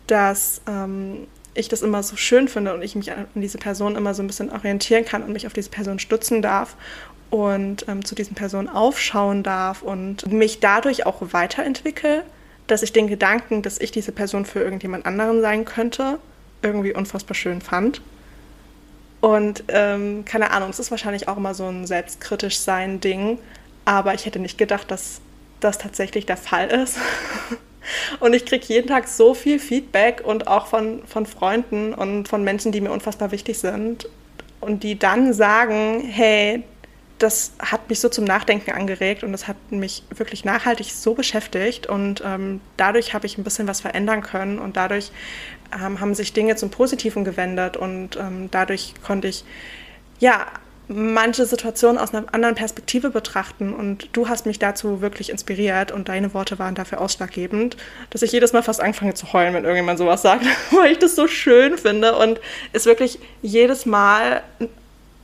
dass 0.08 0.62
ähm, 0.68 1.28
ich 1.54 1.68
das 1.68 1.82
immer 1.82 2.02
so 2.04 2.16
schön 2.16 2.48
finde 2.48 2.74
und 2.74 2.82
ich 2.82 2.96
mich 2.96 3.12
an 3.12 3.28
diese 3.36 3.58
Person 3.58 3.96
immer 3.96 4.14
so 4.14 4.24
ein 4.24 4.28
bisschen 4.28 4.52
orientieren 4.52 5.06
kann 5.06 5.24
und 5.24 5.34
mich 5.34 5.48
auf 5.48 5.54
diese 5.54 5.70
Person 5.70 6.00
stützen 6.00 6.42
darf 6.42 6.76
und 7.30 7.88
ähm, 7.88 8.06
zu 8.06 8.16
diesen 8.16 8.36
Personen 8.36 8.70
aufschauen 8.70 9.44
darf 9.44 9.82
und 9.82 10.32
mich 10.32 10.60
dadurch 10.60 11.06
auch 11.06 11.18
weiterentwickle, 11.22 12.24
dass 12.68 12.84
ich 12.84 12.94
den 12.94 13.08
Gedanken, 13.08 13.62
dass 13.62 13.80
ich 13.80 13.92
diese 13.92 14.12
Person 14.12 14.46
für 14.46 14.60
irgendjemand 14.60 15.06
anderen 15.06 15.42
sein 15.42 15.66
könnte, 15.66 16.20
irgendwie 16.62 16.94
unfassbar 16.94 17.36
schön 17.36 17.62
fand. 17.62 18.02
Und 19.20 19.64
ähm, 19.68 20.26
keine 20.26 20.52
Ahnung, 20.52 20.70
es 20.70 20.80
ist 20.80 20.92
wahrscheinlich 20.92 21.28
auch 21.28 21.38
immer 21.38 21.54
so 21.54 21.68
ein 21.68 21.86
selbstkritisch 21.86 22.60
sein 22.60 23.00
Ding, 23.02 23.40
aber 23.86 24.14
ich 24.14 24.26
hätte 24.26 24.40
nicht 24.40 24.58
gedacht, 24.58 24.90
dass 24.90 25.22
das 25.60 25.78
tatsächlich 25.78 26.26
der 26.26 26.38
Fall 26.38 26.68
ist. 26.68 26.98
Und 28.20 28.34
ich 28.34 28.46
kriege 28.46 28.66
jeden 28.68 28.88
Tag 28.88 29.08
so 29.08 29.34
viel 29.34 29.60
Feedback 29.60 30.22
und 30.24 30.48
auch 30.48 30.68
von, 30.68 31.04
von 31.06 31.26
Freunden 31.26 31.94
und 31.94 32.28
von 32.28 32.44
Menschen, 32.44 32.72
die 32.72 32.82
mir 32.82 32.92
unfassbar 32.92 33.32
wichtig 33.32 33.60
sind. 33.60 34.08
Und 34.60 34.84
die 34.84 34.98
dann 34.98 35.34
sagen, 35.34 36.02
hey, 36.02 36.64
das 37.22 37.54
hat 37.60 37.90
mich 37.90 38.00
so 38.00 38.10
zum 38.10 38.26
Nachdenken 38.26 38.72
angeregt 38.72 39.24
und 39.24 39.32
das 39.32 39.48
hat 39.48 39.56
mich 39.70 40.04
wirklich 40.16 40.44
nachhaltig 40.44 40.92
so 40.92 41.14
beschäftigt. 41.14 41.88
Und 41.88 42.24
ähm, 42.26 42.62
dadurch 42.78 43.14
habe 43.14 43.26
ich 43.26 43.38
ein 43.38 43.44
bisschen 43.44 43.68
was 43.68 43.82
verändern 43.82 44.22
können 44.22 44.60
und 44.60 44.76
dadurch 44.76 45.12
ähm, 45.74 46.00
haben 46.00 46.16
sich 46.16 46.34
Dinge 46.34 46.56
zum 46.56 46.70
Positiven 46.70 47.24
gewendet 47.24 47.78
und 47.78 48.18
ähm, 48.18 48.50
dadurch 48.52 48.94
konnte 49.04 49.28
ich 49.28 49.44
ja 50.20 50.48
manche 50.92 51.46
Situationen 51.46 51.98
aus 51.98 52.14
einer 52.14 52.26
anderen 52.34 52.56
Perspektive 52.56 53.10
betrachten. 53.10 53.74
Und 53.74 54.10
du 54.14 54.28
hast 54.28 54.46
mich 54.46 54.60
dazu 54.60 55.02
wirklich 55.02 55.30
inspiriert 55.30 55.92
und 55.92 56.10
deine 56.10 56.34
Worte 56.34 56.60
waren 56.60 56.76
dafür 56.76 57.02
ausschlaggebend, 57.02 57.78
dass 58.10 58.22
ich 58.22 58.32
jedes 58.32 58.54
Mal 58.54 58.64
fast 58.64 58.82
anfange 58.82 59.14
zu 59.14 59.32
heulen, 59.34 59.54
wenn 59.54 59.64
irgendjemand 59.64 60.00
sowas 60.00 60.22
sagt, 60.22 60.46
weil 60.72 60.92
ich 60.92 61.00
das 61.00 61.16
so 61.16 61.28
schön 61.28 61.78
finde 61.78 62.16
und 62.16 62.40
es 62.74 62.86
wirklich 62.86 63.20
jedes 63.42 63.86
Mal 63.86 64.44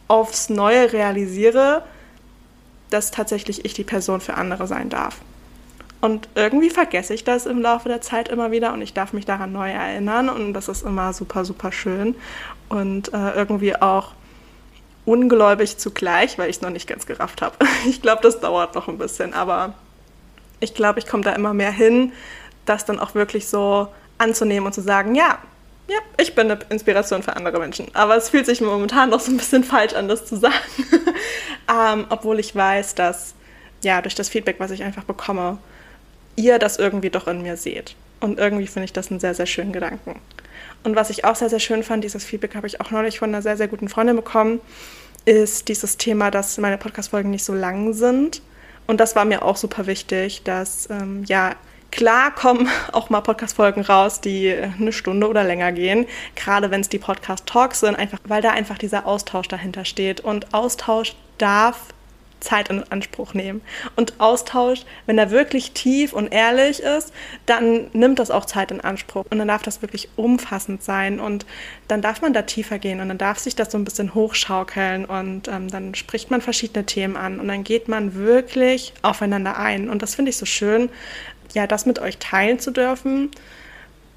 aufs 0.08 0.50
Neue 0.50 0.94
realisiere, 0.94 1.84
dass 2.90 3.12
tatsächlich 3.12 3.66
ich 3.66 3.74
die 3.74 3.84
Person 3.84 4.22
für 4.22 4.36
andere 4.36 4.68
sein 4.68 4.90
darf. 4.90 5.18
Und 6.00 6.30
irgendwie 6.36 6.70
vergesse 6.70 7.14
ich 7.14 7.24
das 7.24 7.46
im 7.46 7.62
Laufe 7.62 7.90
der 7.90 8.02
Zeit 8.02 8.30
immer 8.30 8.52
wieder 8.52 8.72
und 8.72 8.82
ich 8.82 8.94
darf 8.94 9.14
mich 9.14 9.26
daran 9.26 9.52
neu 9.52 9.70
erinnern 9.72 10.30
und 10.30 10.54
das 10.54 10.68
ist 10.70 10.86
immer 10.86 11.12
super, 11.12 11.44
super 11.44 11.72
schön 11.72 12.16
und 12.70 13.14
äh, 13.14 13.32
irgendwie 13.32 13.76
auch 13.76 14.14
ungläubig 15.08 15.78
zugleich, 15.78 16.38
weil 16.38 16.50
ich 16.50 16.58
es 16.58 16.62
noch 16.62 16.70
nicht 16.70 16.88
ganz 16.88 17.06
gerafft 17.06 17.42
habe. 17.42 17.56
Ich 17.88 18.02
glaube, 18.02 18.22
das 18.22 18.42
dauert 18.42 18.76
noch 18.76 18.90
ein 18.90 18.98
bisschen, 18.98 19.34
aber 19.34 19.74
ich 20.60 20.74
glaube, 20.74 21.00
ich 21.00 21.08
komme 21.08 21.24
da 21.24 21.32
immer 21.32 21.54
mehr 21.54 21.72
hin, 21.72 22.12
das 22.66 22.84
dann 22.84 23.00
auch 23.00 23.16
wirklich 23.16 23.48
so 23.48 23.88
anzunehmen 24.18 24.68
und 24.68 24.74
zu 24.74 24.82
sagen, 24.82 25.16
ja, 25.16 25.40
ja, 25.88 26.00
ich 26.18 26.36
bin 26.36 26.52
eine 26.52 26.60
Inspiration 26.70 27.24
für 27.24 27.38
andere 27.38 27.60
Menschen. 27.60 27.88
Aber 27.94 28.18
es 28.18 28.30
fühlt 28.30 28.46
sich 28.46 28.60
momentan 28.60 29.10
noch 29.10 29.22
so 29.22 29.32
ein 29.32 29.38
bisschen 29.38 29.64
falsch 29.64 29.94
an, 29.94 30.10
das 30.10 30.26
zu 30.26 30.36
sagen. 30.36 30.54
ähm, 31.72 32.06
obwohl 32.10 32.40
ich 32.40 32.54
weiß, 32.54 32.96
dass 32.96 33.36
ja 33.84 34.02
durch 34.02 34.16
das 34.16 34.28
Feedback, 34.28 34.58
was 34.60 34.72
ich 34.72 34.84
einfach 34.84 35.06
bekomme, 35.06 35.60
ihr 36.36 36.60
das 36.60 36.78
irgendwie 36.78 37.10
doch 37.10 37.28
in 37.28 37.42
mir 37.42 37.56
seht. 37.56 37.96
Und 38.20 38.38
irgendwie 38.38 38.68
finde 38.68 38.86
ich 38.86 38.94
das 38.94 39.12
einen 39.12 39.22
sehr, 39.22 39.34
sehr 39.34 39.46
schönen 39.46 39.72
Gedanken. 39.72 40.20
Und 40.84 40.96
was 40.96 41.10
ich 41.10 41.26
auch 41.26 41.36
sehr, 41.36 41.50
sehr 41.50 41.60
schön 41.60 41.84
fand, 41.84 42.04
dieses 42.04 42.26
Feedback 42.26 42.56
habe 42.56 42.68
ich 42.68 42.82
auch 42.82 42.92
neulich 42.92 43.20
von 43.20 43.30
einer 43.30 43.42
sehr, 43.42 43.58
sehr 43.58 43.68
guten 43.68 43.90
Freundin 43.90 44.16
bekommen, 44.16 44.60
ist 45.28 45.68
dieses 45.68 45.98
Thema, 45.98 46.32
dass 46.32 46.58
meine 46.58 46.78
Podcast-Folgen 46.78 47.30
nicht 47.30 47.44
so 47.44 47.54
lang 47.54 47.92
sind. 47.92 48.42
Und 48.88 49.02
das 49.02 49.16
war 49.18 49.26
mir 49.26 49.44
auch 49.44 49.58
super 49.58 49.86
wichtig, 49.86 50.44
dass, 50.44 50.90
ähm, 50.90 51.26
ja, 51.26 51.54
klar 51.92 52.34
kommen 52.34 52.70
auch 52.94 53.10
mal 53.10 53.20
Podcast-Folgen 53.20 53.82
raus, 53.82 54.22
die 54.22 54.54
eine 54.54 54.94
Stunde 54.94 55.28
oder 55.28 55.44
länger 55.44 55.74
gehen, 55.74 56.06
gerade 56.36 56.72
wenn 56.72 56.80
es 56.80 56.88
die 56.88 56.98
Podcast-Talks 56.98 57.82
sind, 57.82 57.96
einfach, 57.96 58.20
weil 58.24 58.42
da 58.42 58.52
einfach 58.52 58.78
dieser 58.78 59.06
Austausch 59.06 59.50
dahinter 59.50 59.84
steht. 59.84 60.22
Und 60.22 60.54
Austausch 60.54 61.14
darf 61.38 61.78
Zeit 62.40 62.70
in 62.70 62.84
Anspruch 62.92 63.34
nehmen. 63.34 63.62
Und 63.96 64.20
Austausch, 64.20 64.82
wenn 65.06 65.18
er 65.18 65.32
wirklich 65.32 65.72
tief 65.72 66.14
und 66.14 66.32
ehrlich 66.32 66.82
ist, 66.82 67.14
dann 67.46 67.88
nimmt 67.94 68.20
das 68.20 68.32
auch 68.32 68.46
Zeit 68.46 68.72
in 68.72 68.82
Anspruch. 68.82 69.26
Und 69.30 69.40
dann 69.40 69.48
darf 69.48 69.64
das 69.64 69.82
wirklich 69.82 70.10
umfassend 70.16 70.84
sein. 70.84 71.20
Und 71.20 71.46
dann 71.88 72.02
darf 72.02 72.22
man 72.22 72.34
da 72.34 72.44
tiefer 72.44 72.80
gehen 72.80 73.00
und 73.00 73.08
dann 73.08 73.18
darf 73.18 73.40
sich 73.40 73.56
das 73.56 73.72
so 73.72 73.78
ein 73.78 73.86
bisschen 73.86 74.14
hochschaukeln. 74.14 75.06
Und 75.06 75.48
ähm, 75.48 75.70
dann 75.70 75.96
spricht 75.96 76.32
man 76.32 76.42
verschiedene 76.42 76.86
Themen 76.86 77.18
an 77.18 77.40
und 77.40 77.48
dann 77.48 77.64
geht 77.64 77.88
man 77.88 78.16
wirklich 78.16 78.94
aufeinander 79.02 79.58
ein. 79.58 79.90
Und 79.90 80.02
das 80.02 80.16
finde 80.16 80.30
ich 80.30 80.38
so 80.38 80.46
schön, 80.46 80.90
ja, 81.54 81.68
das 81.68 81.86
mit 81.86 82.00
euch 82.00 82.18
teilen 82.18 82.60
zu 82.60 82.72
dürfen 82.72 83.32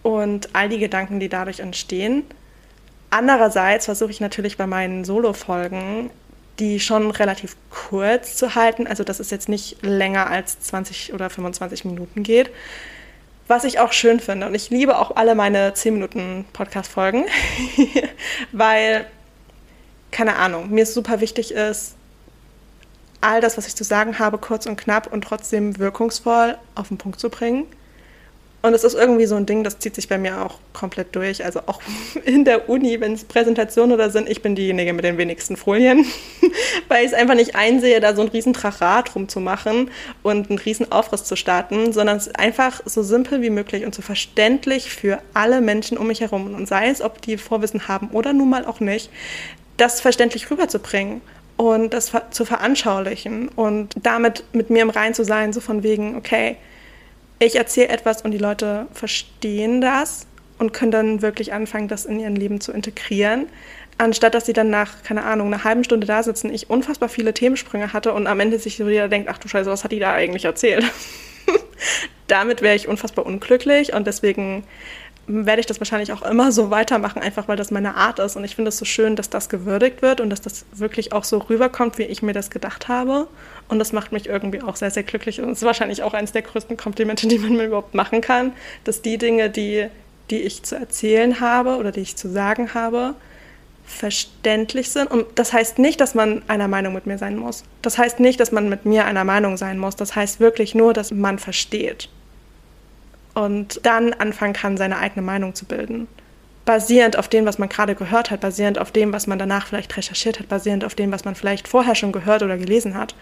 und 0.02 0.50
all 0.54 0.68
die 0.68 0.78
Gedanken, 0.78 1.20
die 1.20 1.28
dadurch 1.28 1.60
entstehen. 1.60 2.24
Andererseits 3.10 3.86
versuche 3.86 4.10
ich 4.10 4.20
natürlich 4.20 4.56
bei 4.56 4.66
meinen 4.66 5.04
Solo-Folgen 5.04 6.10
die 6.60 6.78
schon 6.78 7.10
relativ 7.10 7.56
kurz 7.70 8.36
zu 8.36 8.54
halten. 8.54 8.86
Also, 8.86 9.02
dass 9.02 9.18
es 9.18 9.30
jetzt 9.30 9.48
nicht 9.48 9.82
länger 9.82 10.28
als 10.28 10.60
20 10.60 11.12
oder 11.12 11.30
25 11.30 11.84
Minuten 11.84 12.22
geht. 12.22 12.50
Was 13.48 13.64
ich 13.64 13.80
auch 13.80 13.92
schön 13.92 14.20
finde. 14.20 14.46
Und 14.46 14.54
ich 14.54 14.70
liebe 14.70 14.98
auch 14.98 15.16
alle 15.16 15.34
meine 15.34 15.74
10 15.74 15.94
Minuten 15.94 16.44
Podcast-Folgen, 16.52 17.24
weil, 18.52 19.06
keine 20.12 20.36
Ahnung, 20.36 20.70
mir 20.70 20.86
super 20.86 21.20
wichtig 21.20 21.52
ist, 21.52 21.96
all 23.20 23.40
das, 23.40 23.58
was 23.58 23.66
ich 23.66 23.74
zu 23.74 23.84
sagen 23.84 24.18
habe, 24.18 24.38
kurz 24.38 24.66
und 24.66 24.76
knapp 24.76 25.12
und 25.12 25.22
trotzdem 25.22 25.78
wirkungsvoll 25.78 26.56
auf 26.74 26.88
den 26.88 26.98
Punkt 26.98 27.18
zu 27.18 27.28
bringen. 27.28 27.66
Und 28.62 28.74
es 28.74 28.84
ist 28.84 28.94
irgendwie 28.94 29.24
so 29.24 29.36
ein 29.36 29.46
Ding, 29.46 29.64
das 29.64 29.78
zieht 29.78 29.94
sich 29.94 30.08
bei 30.08 30.18
mir 30.18 30.44
auch 30.44 30.58
komplett 30.74 31.16
durch. 31.16 31.44
Also 31.44 31.60
auch 31.66 31.80
in 32.24 32.44
der 32.44 32.68
Uni, 32.68 33.00
wenn 33.00 33.14
es 33.14 33.24
Präsentationen 33.24 33.92
oder 33.92 34.10
sind, 34.10 34.28
ich 34.28 34.42
bin 34.42 34.54
diejenige 34.54 34.92
mit 34.92 35.04
den 35.04 35.16
wenigsten 35.16 35.56
Folien, 35.56 36.04
weil 36.88 37.04
ich 37.04 37.12
es 37.12 37.14
einfach 37.14 37.34
nicht 37.34 37.56
einsehe, 37.56 38.00
da 38.00 38.14
so 38.14 38.20
einen 38.20 38.30
riesen 38.30 38.52
Trachat 38.52 39.14
rumzumachen 39.14 39.90
und 40.22 40.50
einen 40.50 40.58
riesen 40.58 40.92
Aufriss 40.92 41.24
zu 41.24 41.36
starten, 41.36 41.92
sondern 41.92 42.18
es 42.18 42.26
ist 42.26 42.38
einfach 42.38 42.82
so 42.84 43.02
simpel 43.02 43.40
wie 43.40 43.50
möglich 43.50 43.86
und 43.86 43.94
so 43.94 44.02
verständlich 44.02 44.90
für 44.90 45.20
alle 45.32 45.62
Menschen 45.62 45.96
um 45.96 46.06
mich 46.06 46.20
herum. 46.20 46.54
Und 46.54 46.68
sei 46.68 46.88
es, 46.88 47.00
ob 47.00 47.22
die 47.22 47.38
Vorwissen 47.38 47.88
haben 47.88 48.10
oder 48.10 48.32
nun 48.34 48.50
mal 48.50 48.66
auch 48.66 48.80
nicht, 48.80 49.10
das 49.78 50.02
verständlich 50.02 50.50
rüberzubringen 50.50 51.22
und 51.56 51.94
das 51.94 52.12
zu 52.30 52.44
veranschaulichen 52.44 53.48
und 53.48 53.94
damit 54.02 54.44
mit 54.52 54.68
mir 54.68 54.82
im 54.82 54.90
Rein 54.90 55.14
zu 55.14 55.24
sein, 55.24 55.54
so 55.54 55.60
von 55.60 55.82
wegen, 55.82 56.16
okay, 56.16 56.56
ich 57.40 57.56
erzähle 57.56 57.88
etwas 57.88 58.22
und 58.22 58.30
die 58.30 58.38
Leute 58.38 58.86
verstehen 58.92 59.80
das 59.80 60.26
und 60.58 60.72
können 60.72 60.92
dann 60.92 61.22
wirklich 61.22 61.52
anfangen, 61.52 61.88
das 61.88 62.04
in 62.04 62.20
ihren 62.20 62.36
Leben 62.36 62.60
zu 62.60 62.70
integrieren, 62.70 63.46
anstatt 63.98 64.34
dass 64.34 64.46
sie 64.46 64.52
dann 64.52 64.70
nach, 64.70 65.02
keine 65.02 65.24
Ahnung, 65.24 65.48
einer 65.48 65.64
halben 65.64 65.82
Stunde 65.82 66.06
da 66.06 66.22
sitzen, 66.22 66.52
ich 66.52 66.70
unfassbar 66.70 67.08
viele 67.08 67.34
Themensprünge 67.34 67.92
hatte 67.92 68.12
und 68.12 68.26
am 68.26 68.40
Ende 68.40 68.58
sich 68.58 68.76
so 68.76 68.88
jeder 68.88 69.08
denkt, 69.08 69.28
ach 69.28 69.38
du 69.38 69.48
Scheiße, 69.48 69.70
was 69.70 69.84
hat 69.84 69.92
die 69.92 69.98
da 69.98 70.12
eigentlich 70.12 70.44
erzählt? 70.44 70.84
Damit 72.28 72.62
wäre 72.62 72.76
ich 72.76 72.86
unfassbar 72.86 73.26
unglücklich 73.26 73.94
und 73.94 74.06
deswegen 74.06 74.64
werde 75.26 75.60
ich 75.60 75.66
das 75.66 75.80
wahrscheinlich 75.80 76.12
auch 76.12 76.22
immer 76.22 76.52
so 76.52 76.70
weitermachen, 76.70 77.22
einfach 77.22 77.48
weil 77.48 77.56
das 77.56 77.70
meine 77.70 77.94
Art 77.94 78.18
ist. 78.18 78.36
Und 78.36 78.44
ich 78.44 78.56
finde 78.56 78.70
es 78.70 78.78
so 78.78 78.84
schön, 78.84 79.16
dass 79.16 79.30
das 79.30 79.48
gewürdigt 79.48 80.02
wird 80.02 80.20
und 80.20 80.30
dass 80.30 80.40
das 80.40 80.64
wirklich 80.72 81.12
auch 81.12 81.24
so 81.24 81.38
rüberkommt, 81.38 81.98
wie 81.98 82.04
ich 82.04 82.22
mir 82.22 82.32
das 82.32 82.50
gedacht 82.50 82.88
habe. 82.88 83.28
Und 83.68 83.78
das 83.78 83.92
macht 83.92 84.12
mich 84.12 84.26
irgendwie 84.26 84.62
auch 84.62 84.76
sehr, 84.76 84.90
sehr 84.90 85.02
glücklich. 85.02 85.40
Und 85.40 85.50
es 85.50 85.58
ist 85.58 85.64
wahrscheinlich 85.64 86.02
auch 86.02 86.14
eines 86.14 86.32
der 86.32 86.42
größten 86.42 86.76
Komplimente, 86.76 87.26
die 87.28 87.38
man 87.38 87.56
mir 87.56 87.64
überhaupt 87.66 87.94
machen 87.94 88.20
kann, 88.20 88.52
dass 88.84 89.02
die 89.02 89.18
Dinge, 89.18 89.50
die, 89.50 89.86
die 90.30 90.40
ich 90.40 90.62
zu 90.62 90.76
erzählen 90.76 91.40
habe 91.40 91.76
oder 91.76 91.92
die 91.92 92.00
ich 92.00 92.16
zu 92.16 92.28
sagen 92.28 92.74
habe, 92.74 93.14
verständlich 93.84 94.90
sind. 94.90 95.10
Und 95.10 95.26
das 95.34 95.52
heißt 95.52 95.78
nicht, 95.78 96.00
dass 96.00 96.14
man 96.14 96.42
einer 96.48 96.68
Meinung 96.68 96.94
mit 96.94 97.06
mir 97.06 97.18
sein 97.18 97.36
muss. 97.36 97.64
Das 97.82 97.98
heißt 97.98 98.20
nicht, 98.20 98.40
dass 98.40 98.52
man 98.52 98.68
mit 98.68 98.84
mir 98.84 99.04
einer 99.04 99.24
Meinung 99.24 99.56
sein 99.56 99.78
muss. 99.78 99.96
Das 99.96 100.14
heißt 100.14 100.40
wirklich 100.40 100.74
nur, 100.74 100.92
dass 100.92 101.10
man 101.10 101.38
versteht. 101.38 102.08
Und 103.34 103.80
dann 103.84 104.12
anfangen 104.12 104.54
kann, 104.54 104.76
seine 104.76 104.98
eigene 104.98 105.22
Meinung 105.22 105.54
zu 105.54 105.64
bilden 105.64 106.08
basierend 106.64 107.16
auf 107.16 107.26
dem, 107.26 107.46
was 107.46 107.58
man 107.58 107.68
gerade 107.68 107.94
gehört 107.94 108.30
hat, 108.30 108.40
basierend 108.40 108.78
auf 108.78 108.92
dem, 108.92 109.12
was 109.12 109.26
man 109.26 109.38
danach 109.38 109.66
vielleicht 109.66 109.96
recherchiert 109.96 110.38
hat, 110.38 110.48
basierend 110.48 110.84
auf 110.84 110.94
dem, 110.94 111.10
was 111.10 111.24
man 111.24 111.34
vielleicht 111.34 111.66
vorher 111.66 111.94
schon 111.94 112.12
gehört 112.12 112.42
oder 112.42 112.56
gelesen 112.56 112.94
hat 112.94 113.14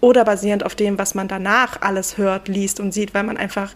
oder 0.00 0.24
basierend 0.24 0.64
auf 0.64 0.74
dem, 0.74 0.98
was 0.98 1.14
man 1.14 1.28
danach 1.28 1.80
alles 1.80 2.18
hört, 2.18 2.48
liest 2.48 2.80
und 2.80 2.92
sieht, 2.92 3.14
weil 3.14 3.22
man 3.22 3.36
einfach 3.36 3.72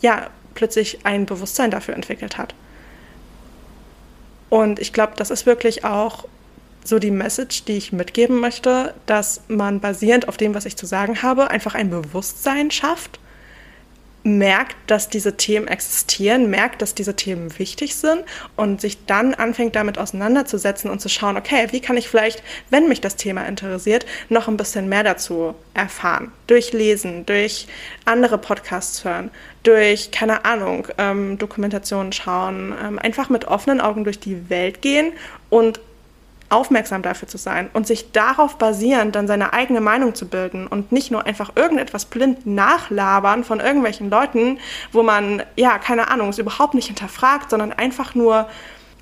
ja 0.00 0.26
plötzlich 0.54 0.98
ein 1.04 1.26
Bewusstsein 1.26 1.70
dafür 1.70 1.94
entwickelt 1.94 2.36
hat. 2.36 2.54
Und 4.50 4.78
ich 4.78 4.92
glaube, 4.92 5.12
das 5.16 5.30
ist 5.30 5.46
wirklich 5.46 5.84
auch 5.84 6.26
so 6.84 6.98
die 6.98 7.10
Message, 7.10 7.64
die 7.64 7.76
ich 7.76 7.92
mitgeben 7.92 8.40
möchte, 8.40 8.94
dass 9.06 9.42
man 9.48 9.80
basierend 9.80 10.28
auf 10.28 10.36
dem, 10.36 10.54
was 10.54 10.66
ich 10.66 10.76
zu 10.76 10.86
sagen 10.86 11.22
habe, 11.22 11.50
einfach 11.50 11.74
ein 11.74 11.88
Bewusstsein 11.88 12.70
schafft 12.70 13.19
merkt, 14.22 14.76
dass 14.86 15.08
diese 15.08 15.36
Themen 15.36 15.66
existieren, 15.66 16.50
merkt, 16.50 16.82
dass 16.82 16.94
diese 16.94 17.16
Themen 17.16 17.58
wichtig 17.58 17.96
sind 17.96 18.24
und 18.56 18.80
sich 18.80 19.06
dann 19.06 19.34
anfängt 19.34 19.76
damit 19.76 19.98
auseinanderzusetzen 19.98 20.90
und 20.90 21.00
zu 21.00 21.08
schauen, 21.08 21.36
okay, 21.36 21.68
wie 21.70 21.80
kann 21.80 21.96
ich 21.96 22.08
vielleicht, 22.08 22.42
wenn 22.68 22.88
mich 22.88 23.00
das 23.00 23.16
Thema 23.16 23.46
interessiert, 23.46 24.04
noch 24.28 24.48
ein 24.48 24.56
bisschen 24.56 24.88
mehr 24.88 25.04
dazu 25.04 25.54
erfahren. 25.72 26.32
Durch 26.46 26.72
Lesen, 26.72 27.24
durch 27.24 27.66
andere 28.04 28.36
Podcasts 28.36 29.04
hören, 29.04 29.30
durch, 29.62 30.10
keine 30.10 30.44
Ahnung, 30.44 30.88
ähm, 30.98 31.38
Dokumentationen 31.38 32.12
schauen, 32.12 32.74
ähm, 32.82 32.98
einfach 32.98 33.30
mit 33.30 33.46
offenen 33.46 33.80
Augen 33.80 34.04
durch 34.04 34.20
die 34.20 34.50
Welt 34.50 34.82
gehen 34.82 35.12
und 35.48 35.80
aufmerksam 36.50 37.02
dafür 37.02 37.28
zu 37.28 37.38
sein 37.38 37.70
und 37.72 37.86
sich 37.86 38.12
darauf 38.12 38.56
basierend 38.56 39.14
dann 39.14 39.26
seine 39.26 39.52
eigene 39.52 39.80
Meinung 39.80 40.14
zu 40.14 40.28
bilden 40.28 40.66
und 40.66 40.92
nicht 40.92 41.10
nur 41.10 41.24
einfach 41.24 41.52
irgendetwas 41.54 42.04
blind 42.04 42.44
nachlabern 42.46 43.44
von 43.44 43.60
irgendwelchen 43.60 44.10
Leuten, 44.10 44.58
wo 44.92 45.02
man, 45.02 45.42
ja, 45.56 45.78
keine 45.78 46.10
Ahnung, 46.10 46.30
es 46.30 46.38
überhaupt 46.38 46.74
nicht 46.74 46.88
hinterfragt, 46.88 47.50
sondern 47.50 47.72
einfach 47.72 48.14
nur 48.14 48.48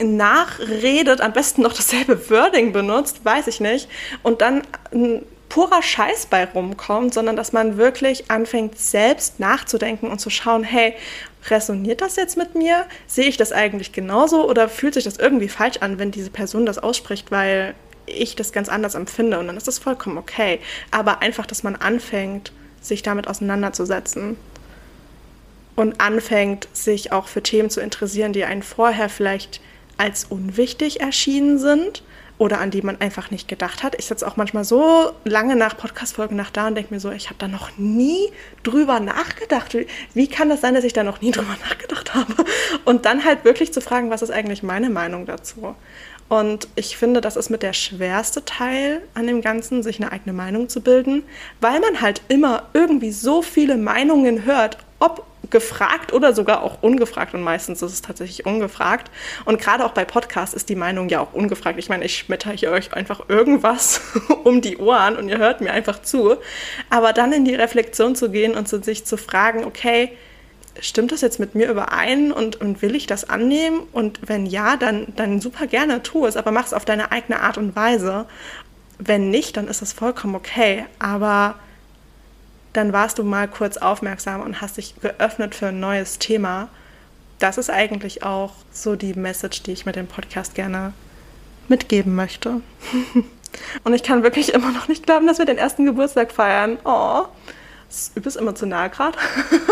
nachredet, 0.01 1.21
am 1.21 1.33
besten 1.33 1.63
noch 1.63 1.73
dasselbe 1.73 2.31
Wording 2.31 2.73
benutzt, 2.73 3.25
weiß 3.25 3.47
ich 3.49 3.61
nicht, 3.61 3.89
und 4.23 4.43
dann 4.43 4.63
ein 4.93 5.23
purer 5.49 5.83
Scheiß 5.83 6.27
bei 6.27 6.45
rumkommt, 6.45 7.15
sondern 7.15 7.37
dass 7.37 7.53
man 7.53 7.77
wirklich 7.77 8.31
anfängt, 8.31 8.79
selbst 8.79 9.41
nachzudenken 9.41 10.11
und 10.11 10.21
zu 10.21 10.31
schauen, 10.31 10.65
hey, 10.65 10.95
resoniert 11.49 12.01
das 12.01 12.17
jetzt 12.17 12.37
mit 12.37 12.55
mir? 12.55 12.87
Sehe 13.07 13.27
ich 13.27 13.37
das 13.37 13.53
eigentlich 13.53 13.93
genauso 13.93 14.49
oder 14.49 14.69
fühlt 14.69 14.95
sich 14.95 15.05
das 15.05 15.17
irgendwie 15.17 15.49
falsch 15.49 15.79
an, 15.79 15.99
wenn 15.99 16.11
diese 16.11 16.31
Person 16.31 16.67
das 16.67 16.79
ausspricht, 16.79 17.31
weil 17.31 17.75
ich 18.07 18.37
das 18.37 18.53
ganz 18.53 18.69
anders 18.69 18.95
empfinde 18.95 19.39
und 19.39 19.47
dann 19.47 19.57
ist 19.57 19.69
das 19.69 19.79
vollkommen 19.79 20.19
okay. 20.19 20.61
Aber 20.91 21.23
einfach, 21.23 21.47
dass 21.47 21.63
man 21.63 21.77
anfängt, 21.77 22.53
sich 22.81 23.03
damit 23.03 23.29
auseinanderzusetzen 23.29 24.37
und 25.77 26.01
anfängt, 26.01 26.69
sich 26.73 27.13
auch 27.13 27.29
für 27.29 27.43
Themen 27.43 27.71
zu 27.71 27.81
interessieren, 27.81 28.33
die 28.33 28.45
einen 28.45 28.63
vorher 28.63 29.09
vielleicht 29.09 29.61
als 29.97 30.25
unwichtig 30.25 31.01
erschienen 31.01 31.59
sind 31.59 32.03
oder 32.39 32.61
an 32.61 32.71
die 32.71 32.83
man 32.83 33.01
einfach 33.01 33.31
nicht 33.31 33.49
gedacht 33.49 33.83
hat. 33.83 33.97
Ich 33.99 34.07
sitze 34.07 34.27
auch 34.27 34.37
manchmal 34.37 34.65
so 34.65 35.13
lange 35.25 35.57
nach 35.57 35.77
Podcast-Folgen 35.77 36.37
nach 36.37 36.51
da 36.51 36.69
und 36.69 36.77
denke 36.77 36.95
mir 36.95 37.01
so, 37.01 37.11
ich 37.11 37.27
habe 37.27 37.39
da 37.39 37.49
noch 37.49 37.77
nie 37.77 38.31
drüber 38.63 39.01
nachgedacht. 39.01 39.77
Wie 40.15 40.29
kann 40.29 40.49
das 40.49 40.61
sein, 40.61 40.75
dass 40.75 40.85
ich 40.85 40.93
da 40.93 41.03
noch 41.05 41.21
nie 41.21 41.31
drüber 41.33 41.57
nachgedacht 41.69 42.15
habe? 42.15 42.35
Und 42.85 43.05
dann 43.05 43.25
halt 43.25 43.45
wirklich 43.45 43.73
zu 43.73 43.81
fragen, 43.81 44.11
was 44.11 44.23
ist 44.23 44.31
eigentlich 44.31 44.63
meine 44.63 44.89
Meinung 44.91 45.27
dazu? 45.27 45.75
Und 46.29 46.69
ich 46.75 46.97
finde, 46.97 47.21
das 47.21 47.37
ist 47.37 47.49
mit 47.49 47.63
der 47.63 47.73
schwerste 47.73 48.45
Teil 48.45 49.03
an 49.15 49.27
dem 49.27 49.41
Ganzen, 49.41 49.83
sich 49.83 49.99
eine 49.99 50.13
eigene 50.13 50.35
Meinung 50.35 50.69
zu 50.69 50.83
bilden, 50.83 51.25
weil 51.61 51.81
man 51.81 52.03
halt 52.03 52.21
immer 52.29 52.65
irgendwie 52.75 53.13
so 53.13 53.41
viele 53.41 53.79
Meinungen 53.79 54.45
hört, 54.45 54.79
ob 54.99 55.25
gefragt 55.51 56.13
oder 56.13 56.35
sogar 56.35 56.63
auch 56.63 56.83
ungefragt 56.83 57.35
und 57.35 57.43
meistens 57.43 57.81
ist 57.83 57.93
es 57.93 58.03
tatsächlich 58.03 58.45
ungefragt. 58.45 59.11
Und 59.45 59.61
gerade 59.61 59.85
auch 59.85 59.93
bei 59.93 60.05
Podcasts 60.05 60.55
ist 60.55 60.69
die 60.69 60.75
Meinung 60.75 61.09
ja 61.09 61.21
auch 61.21 61.33
ungefragt. 61.33 61.79
Ich 61.79 61.89
meine, 61.89 62.05
ich 62.05 62.17
schmetter 62.19 62.53
hier 62.53 62.71
euch 62.71 62.93
einfach 62.93 63.29
irgendwas 63.29 64.01
um 64.45 64.61
die 64.61 64.79
Ohren 64.79 65.17
und 65.17 65.29
ihr 65.29 65.39
hört 65.39 65.61
mir 65.61 65.73
einfach 65.73 66.03
zu. 66.03 66.37
Aber 66.91 67.13
dann 67.13 67.33
in 67.33 67.45
die 67.45 67.55
Reflexion 67.55 68.15
zu 68.15 68.31
gehen 68.31 68.55
und 68.55 68.69
sich 68.69 69.05
zu 69.05 69.17
fragen, 69.17 69.65
okay, 69.65 70.11
stimmt 70.81 71.13
das 71.13 71.21
jetzt 71.21 71.41
mit 71.41 71.55
mir 71.55 71.71
überein 71.71 72.33
und, 72.33 72.61
und 72.61 72.83
will 72.83 72.95
ich 72.95 73.07
das 73.07 73.29
annehmen? 73.29 73.81
Und 73.93 74.21
wenn 74.27 74.47
ja, 74.47 74.77
dann, 74.77 75.07
dann 75.17 75.41
super 75.41 75.67
gerne 75.67 76.03
tu 76.03 76.27
es, 76.27 76.37
aber 76.37 76.51
mach 76.51 76.67
es 76.67 76.75
auf 76.75 76.85
deine 76.85 77.13
eigene 77.13 77.41
Art 77.41 77.59
und 77.59 77.75
Weise. 77.75 78.27
Wenn 78.99 79.31
nicht, 79.31 79.57
dann 79.57 79.69
ist 79.69 79.83
das 79.83 79.93
vollkommen 79.93 80.35
okay. 80.35 80.85
Aber 80.99 81.55
dann 82.73 82.93
warst 82.93 83.19
du 83.19 83.25
mal 83.25 83.49
kurz 83.49 83.77
aufmerksam 83.77 84.41
und 84.43 84.61
hast 84.61 84.77
dich 84.77 84.95
geöffnet 85.01 85.55
für 85.55 85.69
ein 85.69 85.81
neues 85.81 86.19
Thema. 86.19 86.69
Das 87.39 87.59
ist 87.59 87.71
eigentlich 87.71 88.23
auch 88.23 88.53
so 88.73 88.97
die 88.97 89.15
Message, 89.15 89.63
die 89.63 89.73
ich 89.73 89.87
mit 89.87 89.97
dem 89.97 90.07
Podcast 90.07 90.55
gerne 90.55 90.93
mitgeben 91.69 92.15
möchte. 92.15 92.61
und 93.85 93.95
ich 93.95 94.03
kann 94.03 94.23
wirklich 94.23 94.53
immer 94.53 94.73
noch 94.73 94.89
nicht 94.89 95.07
glauben, 95.07 95.27
dass 95.27 95.39
wir 95.39 95.47
den 95.47 95.59
ersten 95.59 95.87
Geburtstag 95.87 96.33
feiern. 96.33 96.79
Oh, 96.85 97.25
das 97.89 97.99
ist 97.99 98.17
übelst 98.17 98.37
emotional 98.37 98.91
gerade. 98.91 99.17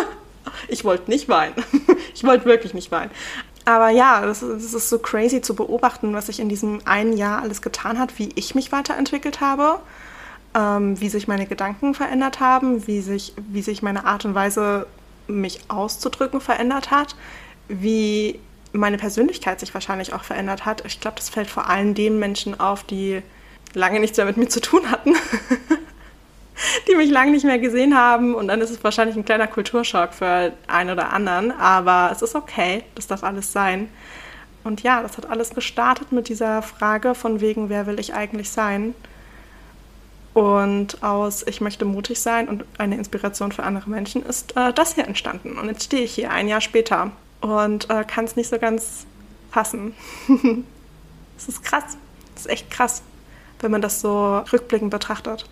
ich 0.68 0.84
wollte 0.84 1.10
nicht 1.10 1.28
weinen. 1.28 1.54
ich 2.14 2.24
wollte 2.24 2.46
wirklich 2.46 2.72
nicht 2.72 2.90
weinen. 2.90 3.10
Aber 3.64 3.90
ja, 3.90 4.24
das 4.24 4.42
ist, 4.42 4.72
ist 4.72 4.88
so 4.88 4.98
crazy 5.00 5.42
zu 5.42 5.56
beobachten, 5.56 6.14
was 6.14 6.26
sich 6.26 6.38
in 6.38 6.48
diesem 6.48 6.80
einen 6.86 7.16
Jahr 7.16 7.42
alles 7.42 7.62
getan 7.62 7.98
hat, 7.98 8.18
wie 8.18 8.30
ich 8.36 8.54
mich 8.54 8.70
weiterentwickelt 8.70 9.40
habe 9.40 9.80
ähm, 10.56 11.00
wie 11.00 11.08
sich 11.08 11.28
meine 11.28 11.46
Gedanken 11.46 11.94
verändert 11.94 12.40
haben, 12.40 12.86
wie 12.86 13.00
sich, 13.00 13.34
wie 13.48 13.62
sich 13.62 13.82
meine 13.82 14.06
Art 14.06 14.24
und 14.24 14.34
Weise, 14.34 14.86
mich 15.28 15.60
auszudrücken, 15.68 16.40
verändert 16.40 16.90
hat, 16.90 17.16
wie 17.68 18.38
meine 18.72 18.96
Persönlichkeit 18.96 19.60
sich 19.60 19.74
wahrscheinlich 19.74 20.12
auch 20.12 20.24
verändert 20.24 20.64
hat. 20.64 20.84
Ich 20.86 21.00
glaube, 21.00 21.16
das 21.16 21.28
fällt 21.28 21.50
vor 21.50 21.68
allem 21.68 21.94
den 21.94 22.18
Menschen 22.18 22.58
auf, 22.58 22.84
die 22.84 23.22
lange 23.74 24.00
nichts 24.00 24.16
mehr 24.16 24.26
mit 24.26 24.36
mir 24.36 24.48
zu 24.48 24.60
tun 24.60 24.90
hatten, 24.90 25.14
die 26.88 26.94
mich 26.94 27.10
lange 27.10 27.32
nicht 27.32 27.44
mehr 27.44 27.58
gesehen 27.58 27.96
haben. 27.96 28.34
Und 28.34 28.48
dann 28.48 28.60
ist 28.60 28.70
es 28.70 28.82
wahrscheinlich 28.84 29.16
ein 29.16 29.24
kleiner 29.24 29.48
Kulturschock 29.48 30.14
für 30.14 30.52
einen 30.68 30.90
oder 30.90 31.12
anderen. 31.12 31.50
Aber 31.52 32.10
es 32.12 32.22
ist 32.22 32.34
okay, 32.34 32.84
das 32.94 33.06
darf 33.06 33.24
alles 33.24 33.52
sein. 33.52 33.88
Und 34.64 34.82
ja, 34.82 35.02
das 35.02 35.16
hat 35.16 35.28
alles 35.28 35.50
gestartet 35.50 36.12
mit 36.12 36.28
dieser 36.28 36.62
Frage 36.62 37.14
von 37.14 37.40
wegen, 37.40 37.68
wer 37.68 37.86
will 37.86 38.00
ich 38.00 38.14
eigentlich 38.14 38.50
sein? 38.50 38.94
Und 40.36 41.02
aus 41.02 41.46
Ich 41.46 41.62
möchte 41.62 41.86
mutig 41.86 42.20
sein 42.20 42.50
und 42.50 42.66
eine 42.76 42.98
Inspiration 42.98 43.52
für 43.52 43.62
andere 43.62 43.88
Menschen 43.88 44.22
ist 44.22 44.54
äh, 44.54 44.70
das 44.74 44.94
hier 44.94 45.06
entstanden. 45.06 45.56
Und 45.56 45.68
jetzt 45.68 45.84
stehe 45.84 46.02
ich 46.02 46.14
hier 46.14 46.30
ein 46.30 46.46
Jahr 46.46 46.60
später 46.60 47.10
und 47.40 47.88
äh, 47.88 48.04
kann 48.04 48.26
es 48.26 48.36
nicht 48.36 48.50
so 48.50 48.58
ganz 48.58 49.06
fassen. 49.50 49.94
Es 51.38 51.48
ist 51.48 51.62
krass. 51.62 51.96
Es 52.34 52.42
ist 52.42 52.50
echt 52.50 52.70
krass, 52.70 53.02
wenn 53.60 53.70
man 53.70 53.80
das 53.80 54.02
so 54.02 54.38
rückblickend 54.52 54.90
betrachtet. 54.90 55.46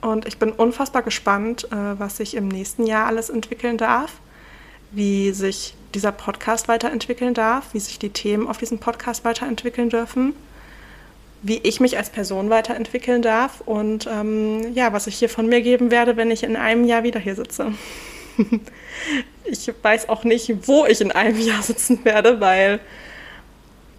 Und 0.00 0.26
ich 0.26 0.38
bin 0.38 0.50
unfassbar 0.50 1.02
gespannt, 1.02 1.68
äh, 1.70 1.98
was 2.00 2.16
sich 2.16 2.34
im 2.34 2.48
nächsten 2.48 2.86
Jahr 2.88 3.06
alles 3.06 3.30
entwickeln 3.30 3.78
darf, 3.78 4.14
wie 4.90 5.30
sich 5.30 5.76
dieser 5.94 6.10
Podcast 6.10 6.66
weiterentwickeln 6.66 7.34
darf, 7.34 7.72
wie 7.72 7.80
sich 7.80 8.00
die 8.00 8.10
Themen 8.10 8.48
auf 8.48 8.58
diesem 8.58 8.80
Podcast 8.80 9.24
weiterentwickeln 9.24 9.90
dürfen 9.90 10.34
wie 11.44 11.58
ich 11.58 11.78
mich 11.78 11.98
als 11.98 12.08
Person 12.08 12.48
weiterentwickeln 12.48 13.20
darf 13.20 13.60
und 13.66 14.08
ähm, 14.10 14.72
ja, 14.72 14.94
was 14.94 15.06
ich 15.06 15.16
hier 15.16 15.28
von 15.28 15.46
mir 15.46 15.60
geben 15.60 15.90
werde, 15.90 16.16
wenn 16.16 16.30
ich 16.30 16.42
in 16.42 16.56
einem 16.56 16.84
Jahr 16.84 17.02
wieder 17.02 17.20
hier 17.20 17.34
sitze. 17.34 17.72
ich 19.44 19.70
weiß 19.82 20.08
auch 20.08 20.24
nicht, 20.24 20.66
wo 20.66 20.86
ich 20.86 21.02
in 21.02 21.12
einem 21.12 21.38
Jahr 21.38 21.62
sitzen 21.62 22.02
werde, 22.04 22.40
weil 22.40 22.80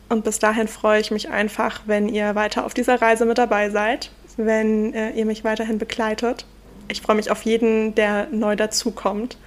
und 0.10 0.24
bis 0.24 0.40
dahin 0.40 0.68
freue 0.68 1.00
ich 1.00 1.12
mich 1.12 1.30
einfach, 1.30 1.82
wenn 1.86 2.10
ihr 2.10 2.34
weiter 2.34 2.66
auf 2.66 2.74
dieser 2.74 3.00
Reise 3.00 3.26
mit 3.26 3.38
dabei 3.38 3.70
seid, 3.70 4.12
wenn 4.38 4.94
äh, 4.96 5.12
ihr 5.12 5.26
mich 5.26 5.44
weiterhin 5.44 5.78
begleitet. 5.78 6.46
Ich 6.88 7.02
freue 7.02 7.16
mich 7.16 7.30
auf 7.30 7.44
jeden, 7.44 7.94
der 7.94 8.28
neu 8.32 8.56
dazukommt 8.56 9.38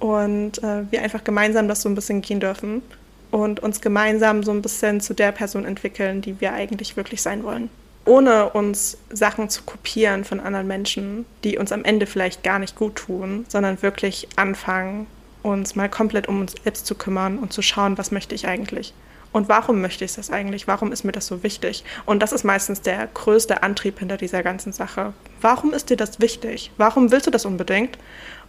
und 0.00 0.62
äh, 0.62 0.90
wir 0.90 1.02
einfach 1.02 1.24
gemeinsam 1.24 1.68
das 1.68 1.82
so 1.82 1.90
ein 1.90 1.94
bisschen 1.94 2.22
gehen 2.22 2.40
dürfen 2.40 2.82
und 3.30 3.60
uns 3.60 3.80
gemeinsam 3.80 4.42
so 4.42 4.50
ein 4.50 4.62
bisschen 4.62 5.00
zu 5.00 5.14
der 5.14 5.32
Person 5.32 5.64
entwickeln, 5.64 6.22
die 6.22 6.40
wir 6.40 6.52
eigentlich 6.52 6.96
wirklich 6.96 7.22
sein 7.22 7.44
wollen. 7.44 7.68
Ohne 8.04 8.48
uns 8.50 8.96
Sachen 9.10 9.50
zu 9.50 9.62
kopieren 9.64 10.24
von 10.24 10.40
anderen 10.40 10.66
Menschen, 10.66 11.26
die 11.44 11.58
uns 11.58 11.72
am 11.72 11.84
Ende 11.84 12.06
vielleicht 12.06 12.42
gar 12.42 12.58
nicht 12.58 12.74
gut 12.74 12.96
tun, 12.96 13.44
sondern 13.48 13.82
wirklich 13.82 14.28
anfangen, 14.36 15.06
uns 15.42 15.76
mal 15.76 15.88
komplett 15.88 16.26
um 16.26 16.40
uns 16.40 16.54
selbst 16.62 16.86
zu 16.86 16.94
kümmern 16.94 17.38
und 17.38 17.52
zu 17.52 17.60
schauen, 17.60 17.98
was 17.98 18.10
möchte 18.10 18.34
ich 18.34 18.48
eigentlich. 18.48 18.94
Und 19.30 19.48
warum 19.48 19.82
möchte 19.82 20.06
ich 20.06 20.14
das 20.14 20.30
eigentlich? 20.30 20.66
Warum 20.66 20.90
ist 20.90 21.04
mir 21.04 21.12
das 21.12 21.26
so 21.26 21.42
wichtig? 21.42 21.84
Und 22.06 22.22
das 22.22 22.32
ist 22.32 22.44
meistens 22.44 22.80
der 22.80 23.06
größte 23.12 23.62
Antrieb 23.62 23.98
hinter 23.98 24.16
dieser 24.16 24.42
ganzen 24.42 24.72
Sache. 24.72 25.12
Warum 25.42 25.74
ist 25.74 25.90
dir 25.90 25.96
das 25.98 26.18
wichtig? 26.20 26.70
Warum 26.78 27.10
willst 27.10 27.26
du 27.26 27.30
das 27.30 27.44
unbedingt? 27.44 27.98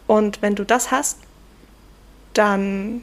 Und 0.07 0.41
wenn 0.41 0.55
du 0.55 0.63
das 0.63 0.89
hast, 0.89 1.19
dann 2.33 3.01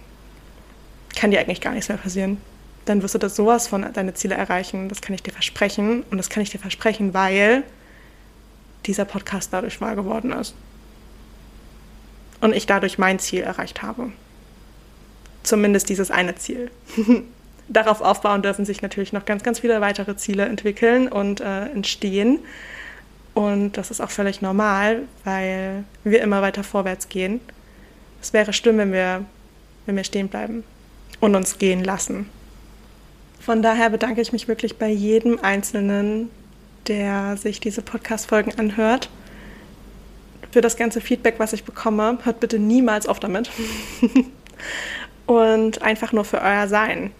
kann 1.16 1.32
dir 1.32 1.40
eigentlich 1.40 1.60
gar 1.60 1.72
nichts 1.72 1.88
mehr 1.88 1.98
passieren. 1.98 2.40
Dann 2.84 3.02
wirst 3.02 3.14
du 3.14 3.18
das 3.18 3.34
sowas 3.34 3.66
von 3.66 3.84
deine 3.92 4.14
Ziele 4.14 4.36
erreichen. 4.36 4.88
Das 4.88 5.00
kann 5.00 5.14
ich 5.14 5.22
dir 5.22 5.32
versprechen. 5.32 6.04
Und 6.10 6.18
das 6.18 6.30
kann 6.30 6.42
ich 6.42 6.50
dir 6.50 6.60
versprechen, 6.60 7.14
weil 7.14 7.64
dieser 8.84 9.04
Podcast 9.04 9.52
dadurch 9.52 9.80
wahr 9.80 9.96
geworden 9.96 10.30
ist. 10.30 10.54
Und 12.40 12.54
ich 12.54 12.66
dadurch 12.66 12.98
mein 12.98 13.18
Ziel 13.18 13.42
erreicht 13.42 13.82
habe. 13.82 14.12
Zumindest 15.42 15.88
dieses 15.88 16.12
eine 16.12 16.36
Ziel. 16.36 16.70
Darauf 17.68 18.00
aufbauen 18.00 18.42
dürfen 18.42 18.64
sich 18.64 18.82
natürlich 18.82 19.12
noch 19.12 19.24
ganz, 19.24 19.42
ganz 19.42 19.58
viele 19.58 19.80
weitere 19.80 20.16
Ziele 20.16 20.44
entwickeln 20.44 21.08
und 21.08 21.40
äh, 21.40 21.66
entstehen. 21.70 22.38
Und 23.34 23.72
das 23.72 23.90
ist 23.90 24.00
auch 24.00 24.10
völlig 24.10 24.42
normal, 24.42 25.02
weil 25.24 25.84
wir 26.04 26.22
immer 26.22 26.42
weiter 26.42 26.62
vorwärts 26.62 27.08
gehen. 27.08 27.40
Es 28.22 28.32
wäre 28.32 28.52
schlimm, 28.52 28.78
wenn 28.78 28.92
wir, 28.92 29.24
wenn 29.86 29.96
wir 29.96 30.04
stehen 30.04 30.28
bleiben 30.28 30.62
und 31.20 31.34
uns 31.34 31.58
gehen 31.58 31.82
lassen. 31.84 32.28
Von 33.40 33.62
daher 33.62 33.90
bedanke 33.90 34.20
ich 34.20 34.32
mich 34.32 34.48
wirklich 34.48 34.76
bei 34.76 34.88
jedem 34.88 35.38
Einzelnen, 35.40 36.30
der 36.88 37.36
sich 37.36 37.60
diese 37.60 37.82
Podcast-Folgen 37.82 38.58
anhört. 38.58 39.08
Für 40.50 40.60
das 40.60 40.76
ganze 40.76 41.00
Feedback, 41.00 41.36
was 41.38 41.52
ich 41.52 41.64
bekomme, 41.64 42.18
hört 42.24 42.40
bitte 42.40 42.58
niemals 42.58 43.06
auf 43.06 43.20
damit. 43.20 43.50
und 45.26 45.82
einfach 45.82 46.12
nur 46.12 46.24
für 46.24 46.40
euer 46.40 46.66
Sein. 46.68 47.12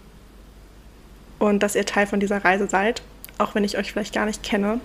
Und 1.38 1.62
dass 1.62 1.74
ihr 1.74 1.84
Teil 1.84 2.06
von 2.06 2.20
dieser 2.20 2.44
Reise 2.44 2.68
seid, 2.68 3.02
auch 3.38 3.54
wenn 3.54 3.64
ich 3.64 3.76
euch 3.76 3.92
vielleicht 3.92 4.14
gar 4.14 4.26
nicht 4.26 4.42
kenne. 4.42 4.80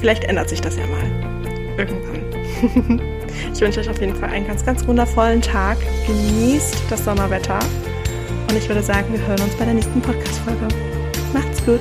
Vielleicht 0.00 0.24
ändert 0.24 0.48
sich 0.48 0.60
das 0.60 0.76
ja 0.76 0.86
mal. 0.86 1.76
Irgendwann. 1.78 3.00
Ich 3.52 3.60
wünsche 3.60 3.80
euch 3.80 3.88
auf 3.88 4.00
jeden 4.00 4.14
Fall 4.14 4.30
einen 4.30 4.46
ganz, 4.46 4.64
ganz 4.64 4.86
wundervollen 4.86 5.42
Tag. 5.42 5.78
Genießt 6.06 6.76
das 6.90 7.04
Sommerwetter. 7.04 7.58
Und 8.48 8.56
ich 8.56 8.68
würde 8.68 8.82
sagen, 8.82 9.12
wir 9.12 9.26
hören 9.26 9.40
uns 9.40 9.54
bei 9.56 9.64
der 9.64 9.74
nächsten 9.74 10.00
Podcast-Folge. 10.00 10.68
Macht's 11.32 11.64
gut. 11.64 11.80